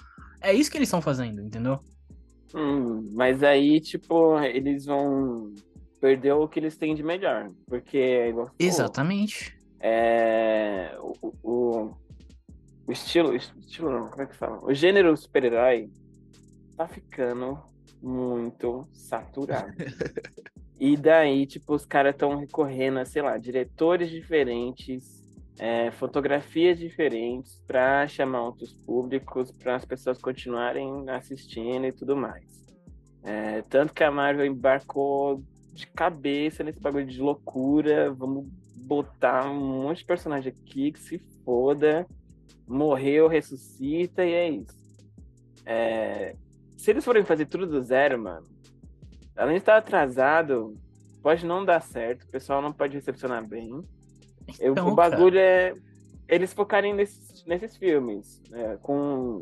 É 0.41 0.53
isso 0.53 0.71
que 0.71 0.79
eles 0.79 0.89
estão 0.89 1.03
fazendo, 1.03 1.43
entendeu? 1.43 1.79
Hum, 2.55 3.11
mas 3.13 3.43
aí, 3.43 3.81
tipo, 3.81 4.39
eles 4.41 4.87
vão 4.87 5.53
perder 6.01 6.33
o 6.33 6.49
que 6.49 6.61
eles 6.61 6.77
têm 6.77 6.95
de 6.95 7.03
melhor. 7.03 7.51
Porque. 7.67 8.33
Exatamente. 8.59 9.57
É. 9.81 10.97
O, 11.01 11.33
o, 11.43 11.95
o 12.87 12.93
estilo. 12.93 13.35
Estilo 13.35 13.91
não, 13.91 14.09
como 14.09 14.23
é 14.23 14.27
que 14.27 14.37
fala? 14.37 14.65
O 14.65 14.75
gênero 14.75 15.17
super-herói 15.17 15.91
tá 16.77 16.87
ficando 16.87 17.59
muito 18.03 18.87
saturado. 18.93 19.73
e 20.79 20.97
daí, 20.97 21.47
tipo, 21.47 21.75
os 21.75 21.87
caras 21.87 22.15
estão 22.15 22.37
recorrendo 22.37 22.99
a, 22.99 23.05
sei 23.05 23.23
lá, 23.23 23.39
diretores 23.39 24.11
diferentes 24.11 25.25
é, 25.59 25.91
fotografias 25.93 26.79
diferentes 26.79 27.61
para 27.67 28.07
chamar 28.09 28.43
outros 28.43 28.73
públicos, 28.73 29.53
para 29.53 29.77
as 29.77 29.85
pessoas 29.85 30.21
continuarem 30.21 31.09
assistindo 31.11 31.87
e 31.87 31.93
tudo 31.93 32.17
mais. 32.17 32.65
É, 33.23 33.63
tanto 33.63 33.95
que 33.95 34.05
a 34.05 34.11
Marvel 34.11 34.45
embarcou 34.45 35.43
de 35.73 35.87
cabeça 35.87 36.63
nesse 36.63 36.81
bagulho 36.81 37.07
de 37.07 37.21
loucura, 37.21 38.13
vamos 38.13 38.47
botar 38.77 39.49
um 39.49 39.83
monte 39.83 39.99
de 39.99 40.05
personagem 40.05 40.53
aqui 40.53 40.93
que 40.93 41.01
se 41.01 41.19
foda, 41.45 42.07
morreu, 42.67 43.29
ressuscita 43.29 44.25
e 44.25 44.33
é 44.33 44.49
isso. 44.51 44.85
É, 45.67 46.37
se 46.77 46.91
eles 46.91 47.05
forem 47.05 47.25
fazer 47.25 47.47
tudo 47.47 47.67
do 47.67 47.83
zero, 47.83 48.19
mano, 48.23 48.47
além 49.37 49.55
de 49.55 49.63
estar 49.63 49.77
atrasado, 49.77 50.77
pode 51.23 51.45
não 51.47 51.65
dar 51.65 51.81
certo, 51.81 52.25
o 52.25 52.29
pessoal 52.29 52.61
não 52.61 52.73
pode 52.73 52.95
recepcionar 52.95 53.47
bem. 53.47 53.83
Então, 54.61 54.89
o 54.89 54.95
bagulho 54.95 55.37
cara. 55.37 55.41
é 55.41 55.75
eles 56.29 56.53
focarem 56.53 56.95
nesses, 56.95 57.45
nesses 57.45 57.77
filmes, 57.77 58.43
né? 58.51 58.79
com, 58.83 59.41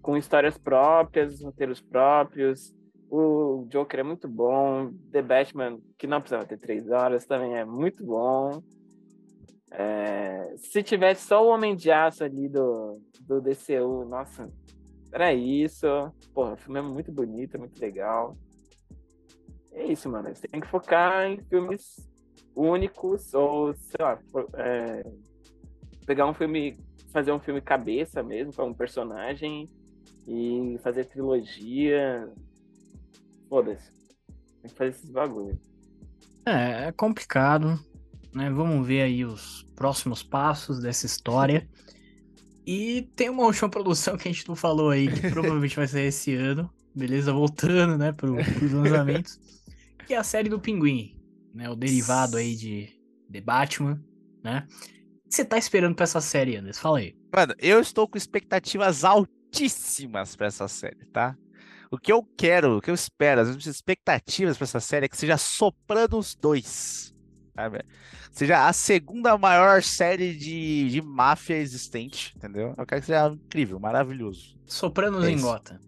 com 0.00 0.16
histórias 0.16 0.58
próprias, 0.58 1.42
roteiros 1.42 1.80
próprios. 1.80 2.74
O 3.10 3.66
Joker 3.68 4.00
é 4.00 4.02
muito 4.02 4.28
bom. 4.28 4.90
The 5.10 5.22
Batman, 5.22 5.78
que 5.98 6.06
não 6.06 6.20
precisava 6.20 6.46
ter 6.46 6.58
três 6.58 6.90
horas, 6.90 7.26
também 7.26 7.56
é 7.56 7.64
muito 7.64 8.04
bom. 8.04 8.62
É, 9.74 10.54
se 10.56 10.82
tivesse 10.82 11.26
só 11.26 11.44
o 11.44 11.48
Homem 11.48 11.74
de 11.74 11.90
Aço 11.90 12.22
ali 12.22 12.46
do, 12.46 13.00
do 13.22 13.40
DCU, 13.40 14.04
nossa, 14.04 14.50
era 15.10 15.32
isso. 15.32 15.86
Porra, 16.34 16.52
o 16.52 16.56
filme 16.56 16.78
é 16.78 16.82
muito 16.82 17.10
bonito, 17.10 17.58
muito 17.58 17.80
legal. 17.80 18.36
É 19.72 19.86
isso, 19.86 20.10
mano. 20.10 20.34
Você 20.34 20.46
tem 20.46 20.60
que 20.60 20.66
focar 20.68 21.26
em 21.26 21.42
filmes 21.44 22.10
únicos, 22.54 23.32
ou, 23.32 23.74
sei 23.74 23.96
lá, 23.98 24.18
é, 24.54 25.10
pegar 26.06 26.26
um 26.26 26.34
filme, 26.34 26.76
fazer 27.10 27.32
um 27.32 27.40
filme 27.40 27.62
cabeça 27.62 28.22
mesmo, 28.22 28.52
com 28.52 28.68
um 28.68 28.74
personagem, 28.74 29.70
e 30.26 30.78
fazer 30.82 31.06
trilogia. 31.06 32.30
Foda-se. 33.48 33.90
Tem 34.60 34.70
que 34.70 34.76
fazer 34.76 34.90
esses 34.90 35.10
bagulho. 35.10 35.58
É, 36.46 36.88
é 36.88 36.92
complicado, 36.92 37.78
né? 38.34 38.50
Vamos 38.50 38.86
ver 38.86 39.02
aí 39.02 39.24
os 39.24 39.66
próximos 39.74 40.22
passos 40.22 40.80
dessa 40.80 41.06
história. 41.06 41.68
E 42.64 43.10
tem 43.16 43.28
uma 43.28 43.42
última 43.42 43.68
produção 43.68 44.16
que 44.16 44.28
a 44.28 44.32
gente 44.32 44.46
não 44.46 44.54
falou 44.54 44.90
aí, 44.90 45.10
que 45.10 45.30
provavelmente 45.30 45.74
vai 45.74 45.88
ser 45.88 46.02
esse 46.02 46.32
ano, 46.36 46.72
beleza? 46.94 47.32
Voltando, 47.32 47.98
né, 47.98 48.12
pro, 48.12 48.36
pros 48.36 48.70
lançamentos, 48.70 49.40
que 50.06 50.14
é 50.14 50.16
a 50.16 50.22
série 50.22 50.48
do 50.48 50.60
Pinguim 50.60 51.20
né? 51.54 51.68
O 51.68 51.76
derivado 51.76 52.36
aí 52.36 52.54
de 52.54 52.88
The 53.30 53.40
Batman, 53.40 54.02
né? 54.42 54.66
O 55.24 55.28
que 55.28 55.34
você 55.34 55.44
tá 55.44 55.56
esperando 55.56 55.94
pra 55.94 56.04
essa 56.04 56.20
série, 56.20 56.56
Anderson? 56.56 56.80
Fala 56.80 56.98
aí. 56.98 57.14
Mano, 57.34 57.54
eu 57.58 57.80
estou 57.80 58.08
com 58.08 58.18
expectativas 58.18 59.04
altíssimas 59.04 60.36
pra 60.36 60.46
essa 60.48 60.68
série, 60.68 61.06
tá? 61.06 61.36
O 61.90 61.98
que 61.98 62.12
eu 62.12 62.22
quero, 62.36 62.78
o 62.78 62.80
que 62.80 62.90
eu 62.90 62.94
espero, 62.94 63.42
as 63.42 63.48
minhas 63.48 63.66
expectativas 63.66 64.56
pra 64.56 64.64
essa 64.64 64.80
série 64.80 65.06
é 65.06 65.08
que 65.08 65.16
seja 65.16 65.36
Sopranos 65.36 66.34
2. 66.34 67.11
Seja 68.30 68.66
a 68.66 68.72
segunda 68.72 69.36
maior 69.36 69.82
série 69.82 70.34
de, 70.34 70.88
de 70.88 71.02
máfia 71.02 71.56
existente, 71.56 72.32
entendeu? 72.36 72.74
Eu 72.78 72.86
quero 72.86 73.00
que 73.00 73.06
seja 73.06 73.28
incrível, 73.28 73.78
maravilhoso. 73.78 74.56
Sopranos 74.66 75.24
É 75.24 75.30
em. 75.30 75.40
Gotham. 75.40 75.78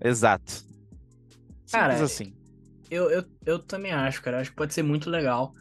Exato. 0.00 0.52
Simples 0.52 1.70
Cara, 1.70 1.94
assim. 2.02 2.34
Eu, 2.90 3.10
eu, 3.10 3.24
eu 3.44 3.58
também 3.58 3.92
acho, 3.92 4.22
cara. 4.22 4.40
Acho 4.40 4.50
que 4.50 4.56
pode 4.56 4.74
ser 4.74 4.82
muito 4.82 5.10
legal. 5.10 5.54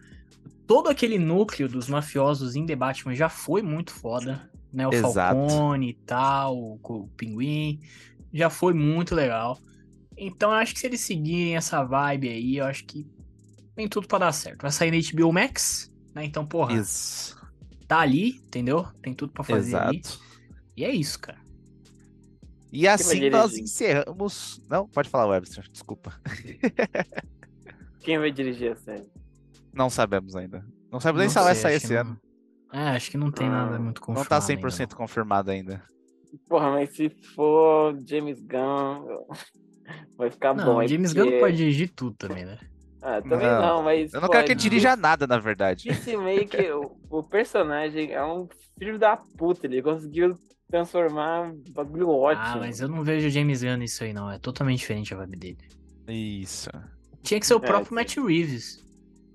Todo 0.66 0.90
aquele 0.90 1.18
núcleo 1.18 1.70
dos 1.70 1.88
mafiosos 1.88 2.56
em 2.56 2.66
The 2.66 2.76
Batman 2.76 3.16
já 3.16 3.30
foi 3.30 3.62
muito 3.62 3.94
foda. 3.94 4.50
Né? 4.72 4.86
O 4.86 4.94
Exato. 4.94 5.36
Falcone 5.36 5.90
e 5.90 5.94
tal, 5.94 6.58
o, 6.58 6.80
o 6.84 7.08
Pinguim. 7.16 7.80
Já 8.34 8.50
foi 8.50 8.74
muito 8.74 9.16
legal. 9.16 9.58
Então 10.18 10.50
eu 10.52 10.56
acho 10.58 10.74
que 10.74 10.80
se 10.80 10.88
eles 10.88 11.02
seguirem 11.02 11.56
essa 11.56 11.84
vibe 11.84 12.30
aí, 12.30 12.58
eu 12.58 12.66
acho 12.66 12.86
que 12.86 13.08
tem 13.78 13.88
tudo 13.88 14.08
pra 14.08 14.18
dar 14.18 14.32
certo. 14.32 14.63
Vai 14.63 14.72
sair 14.72 14.92
na 14.92 14.98
HBO 14.98 15.32
Max, 15.32 15.92
né? 16.13 16.26
Então, 16.26 16.46
porra, 16.46 16.74
Isso. 16.74 17.38
tá 17.88 18.00
ali, 18.00 18.32
entendeu? 18.48 18.86
Tem 19.02 19.13
tudo 19.13 19.32
pra 19.32 19.44
fazer 19.44 19.76
ali. 19.76 19.98
Exato. 20.00 20.20
E 20.76 20.84
é 20.84 20.90
isso, 20.92 21.20
cara. 21.20 21.40
E 22.72 22.88
assim 22.88 23.30
nós 23.30 23.56
encerramos. 23.58 24.60
Não, 24.70 24.88
pode 24.88 25.10
falar, 25.10 25.28
Webster, 25.28 25.66
desculpa. 25.72 26.20
Quem 28.02 28.18
vai 28.20 28.32
dirigir 28.32 28.72
a 28.72 28.76
série? 28.76 29.08
Não 29.74 29.90
sabemos 29.90 30.36
ainda. 30.36 30.66
Não 30.92 31.00
sabemos 31.00 31.20
nem 31.20 31.28
Não 31.28 31.32
se 31.32 31.38
ela 31.38 31.46
vai 31.48 31.56
sair 31.56 31.76
esse 31.76 31.88
que 31.88 31.94
ano. 31.94 32.20
não- 32.74 32.80
É, 32.80 32.90
acho 32.90 33.12
que 33.12 33.18
não 33.18 33.32
tem 33.32 33.48
Ah, 33.48 33.52
nada 33.52 33.80
muito 33.80 34.00
Não 34.00 34.06
confirmado. 34.08 34.30
tá 34.30 34.36
ainda, 34.38 34.46
100% 34.70 34.92
não. 34.92 34.98
confirmado 34.98 35.52
ainda. 35.52 35.84
Porra, 36.50 36.72
mas 36.72 36.96
se 36.96 37.10
for 37.36 37.98
James 38.06 38.42
Gunn, 38.42 39.26
vai 40.18 40.30
ficar 40.32 40.54
Não, 40.54 40.66
bom. 40.66 40.76
o 40.78 40.82
é 40.82 40.88
James 40.88 41.13
porque- 41.13 41.24
Gunn 41.30 41.34
não 41.36 41.40
pode 41.40 41.58
dirigir 41.58 41.90
tudo 41.96 42.16
também, 42.18 42.46
né? 42.46 42.58
Ah, 43.10 43.22
também 43.22 43.48
Não. 43.48 43.62
não, 43.62 43.84
mas. 43.84 44.13
Eu 44.13 44.20
não 44.20 44.28
pô, 44.28 44.34
quero 44.34 44.46
que 44.46 44.52
ele 44.52 44.60
é 44.60 44.62
dirija 44.62 44.96
nada, 44.98 45.26
na 45.26 45.38
verdade. 45.39 45.88
Peacemaker, 45.88 46.76
o, 46.78 46.98
o 47.10 47.24
personagem 47.24 48.12
é 48.12 48.24
um 48.26 48.48
filho 48.78 49.00
da 49.00 49.15
puta. 49.15 49.65
Ele 49.65 49.82
conseguiu 49.82 50.36
transformar 50.70 51.43
um 51.43 51.63
bagulho 51.70 52.10
ótimo. 52.10 52.46
Ah, 52.46 52.58
mas 52.58 52.82
eu 52.82 52.89
não 52.89 53.04
vejo 53.04 53.28
o 53.28 53.30
James 53.30 53.63
Gunn 53.63 53.78
nisso 53.78 54.04
aí, 54.04 54.12
não. 54.12 54.30
É 54.30 54.38
totalmente 54.38 54.80
diferente 54.80 55.13
a 55.13 55.17
vibe 55.17 55.38
dele. 55.38 55.58
Isso. 56.10 56.70
Tinha 57.24 57.39
que 57.39 57.48
ser 57.48 57.54
o 57.56 57.58
É, 57.58 57.60
próprio 57.60 57.89
sim. 57.89 57.96
Matt 57.96 58.17
Reeves. 58.17 58.86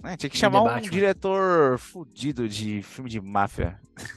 É, 0.04 0.16
tinha 0.16 0.28
que 0.30 0.36
chamar 0.36 0.62
um 0.62 0.64
Batman? 0.64 0.90
diretor 0.90 1.78
fudido 1.78 2.48
de 2.48 2.82
filme 2.82 3.08
de 3.08 3.20
máfia. 3.20 3.80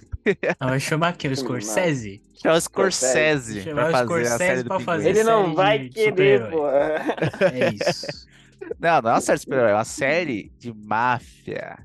Ah, 0.60 0.70
vai 0.70 0.80
chamar 0.80 1.16
quem? 1.16 1.32
O 1.32 1.36
Scorsese? 1.38 2.20
Chama 2.42 2.56
o 2.56 2.62
Scorsese 2.62 3.62
Chamar 3.62 3.90
pra 3.90 3.90
o 3.90 3.92
fazer 3.92 4.06
Scorsese 4.26 4.38
série 4.38 4.64
do 4.64 4.70
pra 4.70 4.78
Pinguim. 4.78 4.86
fazer 4.86 5.10
Ele 5.10 5.24
não 5.24 5.54
vai 5.54 5.88
querer, 5.88 6.50
pô. 6.50 6.68
É 6.68 7.70
isso. 7.74 8.08
Não, 8.80 9.02
não 9.02 9.10
é 9.10 9.14
uma 9.14 9.22
série 9.22 9.38
de 9.38 9.42
super-herói, 9.44 9.72
é 9.72 9.76
uma 9.76 9.86
série 9.86 10.52
de 10.58 10.74
máfia. 10.74 11.78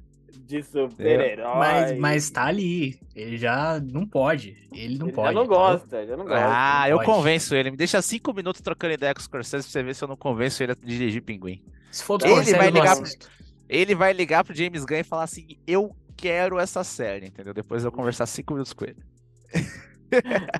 De 0.46 0.62
super-herói. 0.62 1.56
Mas, 1.58 1.98
mas 1.98 2.30
tá 2.30 2.44
ali. 2.46 2.98
Ele 3.14 3.36
já 3.36 3.80
não 3.80 4.04
pode. 4.06 4.56
Ele 4.72 4.98
não 4.98 5.06
Ele 5.06 5.14
pode. 5.14 5.34
já 5.34 5.40
não 5.40 5.46
gosta, 5.46 6.06
já 6.06 6.16
não 6.16 6.24
gosta. 6.24 6.44
Ah, 6.44 6.80
não 6.82 6.88
eu 6.88 6.96
pode. 6.96 7.06
convenço 7.08 7.54
ele. 7.54 7.70
Me 7.70 7.76
deixa 7.76 8.02
cinco 8.02 8.32
minutos 8.34 8.60
trocando 8.60 8.94
ideia 8.94 9.14
com 9.14 9.20
o 9.20 9.22
Scorsese 9.22 9.64
pra 9.64 9.72
você 9.72 9.82
ver 9.82 9.94
se 9.94 10.02
eu 10.02 10.08
não 10.08 10.16
convenço 10.16 10.62
ele 10.62 10.72
a 10.72 10.74
dirigir 10.74 11.22
Pinguim. 11.22 11.62
Se 11.92 12.02
for 12.02 12.18
do 12.18 12.24
Ele 12.26 12.34
Scorsese, 12.34 12.56
vai 12.58 12.70
ligar 12.70 12.96
pro-. 12.96 13.10
Ele 13.68 13.94
vai 13.94 14.12
ligar 14.12 14.42
pro 14.44 14.54
James 14.54 14.84
Gunn 14.84 14.96
e 14.98 15.04
falar 15.04 15.22
assim: 15.24 15.46
Eu 15.66 15.94
quero 16.16 16.58
essa 16.58 16.82
série, 16.82 17.26
entendeu? 17.26 17.54
Depois 17.54 17.84
eu 17.84 17.92
conversar 17.92 18.26
cinco 18.26 18.54
minutos 18.54 18.72
com 18.72 18.84
ele. 18.84 18.96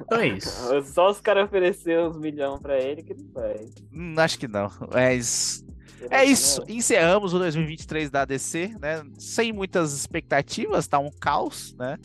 Então 0.00 0.18
é 0.20 0.28
isso. 0.28 0.82
Só 0.92 1.10
os 1.10 1.20
caras 1.20 1.46
oferecer 1.46 1.98
uns 2.00 2.16
milhões 2.16 2.60
pra 2.60 2.78
ele 2.78 3.02
que 3.02 3.12
ele 3.12 3.28
faz. 3.34 3.72
Hum, 3.92 4.14
acho 4.16 4.38
que 4.38 4.46
não. 4.46 4.70
Mas 4.92 5.64
É 6.08 6.24
isso, 6.24 6.62
encerramos 6.68 7.34
o 7.34 7.38
2023 7.38 8.10
da 8.10 8.24
DC, 8.24 8.74
né? 8.80 9.02
Sem 9.18 9.52
muitas 9.52 9.92
expectativas, 9.92 10.86
tá 10.86 10.98
um 10.98 11.10
caos, 11.10 11.74
né? 11.78 11.98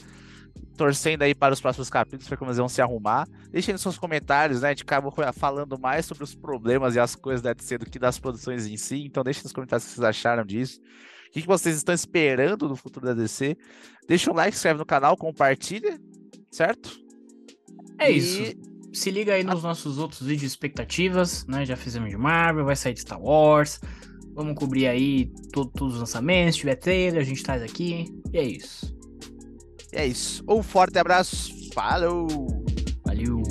Torcendo 0.77 1.21
aí 1.21 1.33
para 1.33 1.53
os 1.53 1.61
próximos 1.61 1.89
capítulos 1.89 2.27
para 2.27 2.35
como 2.35 2.49
eles 2.49 2.57
vão 2.57 2.67
se 2.67 2.81
arrumar. 2.81 3.25
Deixem 3.51 3.71
nos 3.73 3.81
seus 3.81 3.97
comentários, 3.97 4.61
né? 4.61 4.69
A 4.69 4.71
gente 4.71 4.83
acabou 4.83 5.13
falando 5.33 5.79
mais 5.79 6.05
sobre 6.05 6.23
os 6.23 6.35
problemas 6.35 6.95
e 6.95 6.99
as 6.99 7.15
coisas 7.15 7.41
da 7.41 7.53
DC 7.53 7.77
do 7.77 7.85
que 7.89 7.97
das 7.97 8.19
produções 8.19 8.67
em 8.67 8.75
si. 8.75 9.05
Então 9.05 9.23
deixem 9.23 9.43
nos 9.43 9.53
comentários 9.53 9.85
o 9.85 9.87
que 9.89 9.95
vocês 9.95 10.03
acharam 10.05 10.43
disso. 10.43 10.79
O 11.29 11.31
que 11.31 11.41
que 11.41 11.47
vocês 11.47 11.77
estão 11.77 11.95
esperando 11.95 12.67
do 12.67 12.75
futuro 12.75 13.05
da 13.05 13.13
DC. 13.13 13.55
Deixa 14.07 14.29
um 14.31 14.33
like, 14.35 14.51
se 14.51 14.59
inscreve 14.59 14.79
no 14.79 14.85
canal, 14.85 15.15
compartilha, 15.15 15.97
certo? 16.51 16.97
É 17.97 18.11
E- 18.11 18.17
isso. 18.17 18.74
Se 18.95 19.11
liga 19.11 19.33
aí 19.33 19.43
nos 19.43 19.61
nossos 19.63 19.97
outros 19.97 20.21
vídeos 20.21 20.41
de 20.41 20.47
expectativas, 20.47 21.45
né? 21.47 21.65
Já 21.65 21.75
fizemos 21.75 22.09
de 22.09 22.17
Marvel, 22.17 22.65
vai 22.65 22.75
sair 22.75 22.93
de 22.93 23.01
Star 23.01 23.21
Wars. 23.21 23.79
Vamos 24.33 24.55
cobrir 24.55 24.87
aí 24.87 25.25
to- 25.51 25.65
todos 25.65 25.95
os 25.95 25.99
lançamentos. 25.99 26.55
Se 26.55 26.59
tiver 26.61 26.75
trailer, 26.75 27.21
a 27.21 27.25
gente 27.25 27.43
traz 27.43 27.61
aqui. 27.61 28.05
E 28.33 28.37
é 28.37 28.43
isso. 28.43 28.95
É 29.91 30.05
isso. 30.05 30.43
Um 30.47 30.63
forte 30.63 30.97
abraço. 30.97 31.53
Falou! 31.73 32.27
Valeu! 33.05 33.43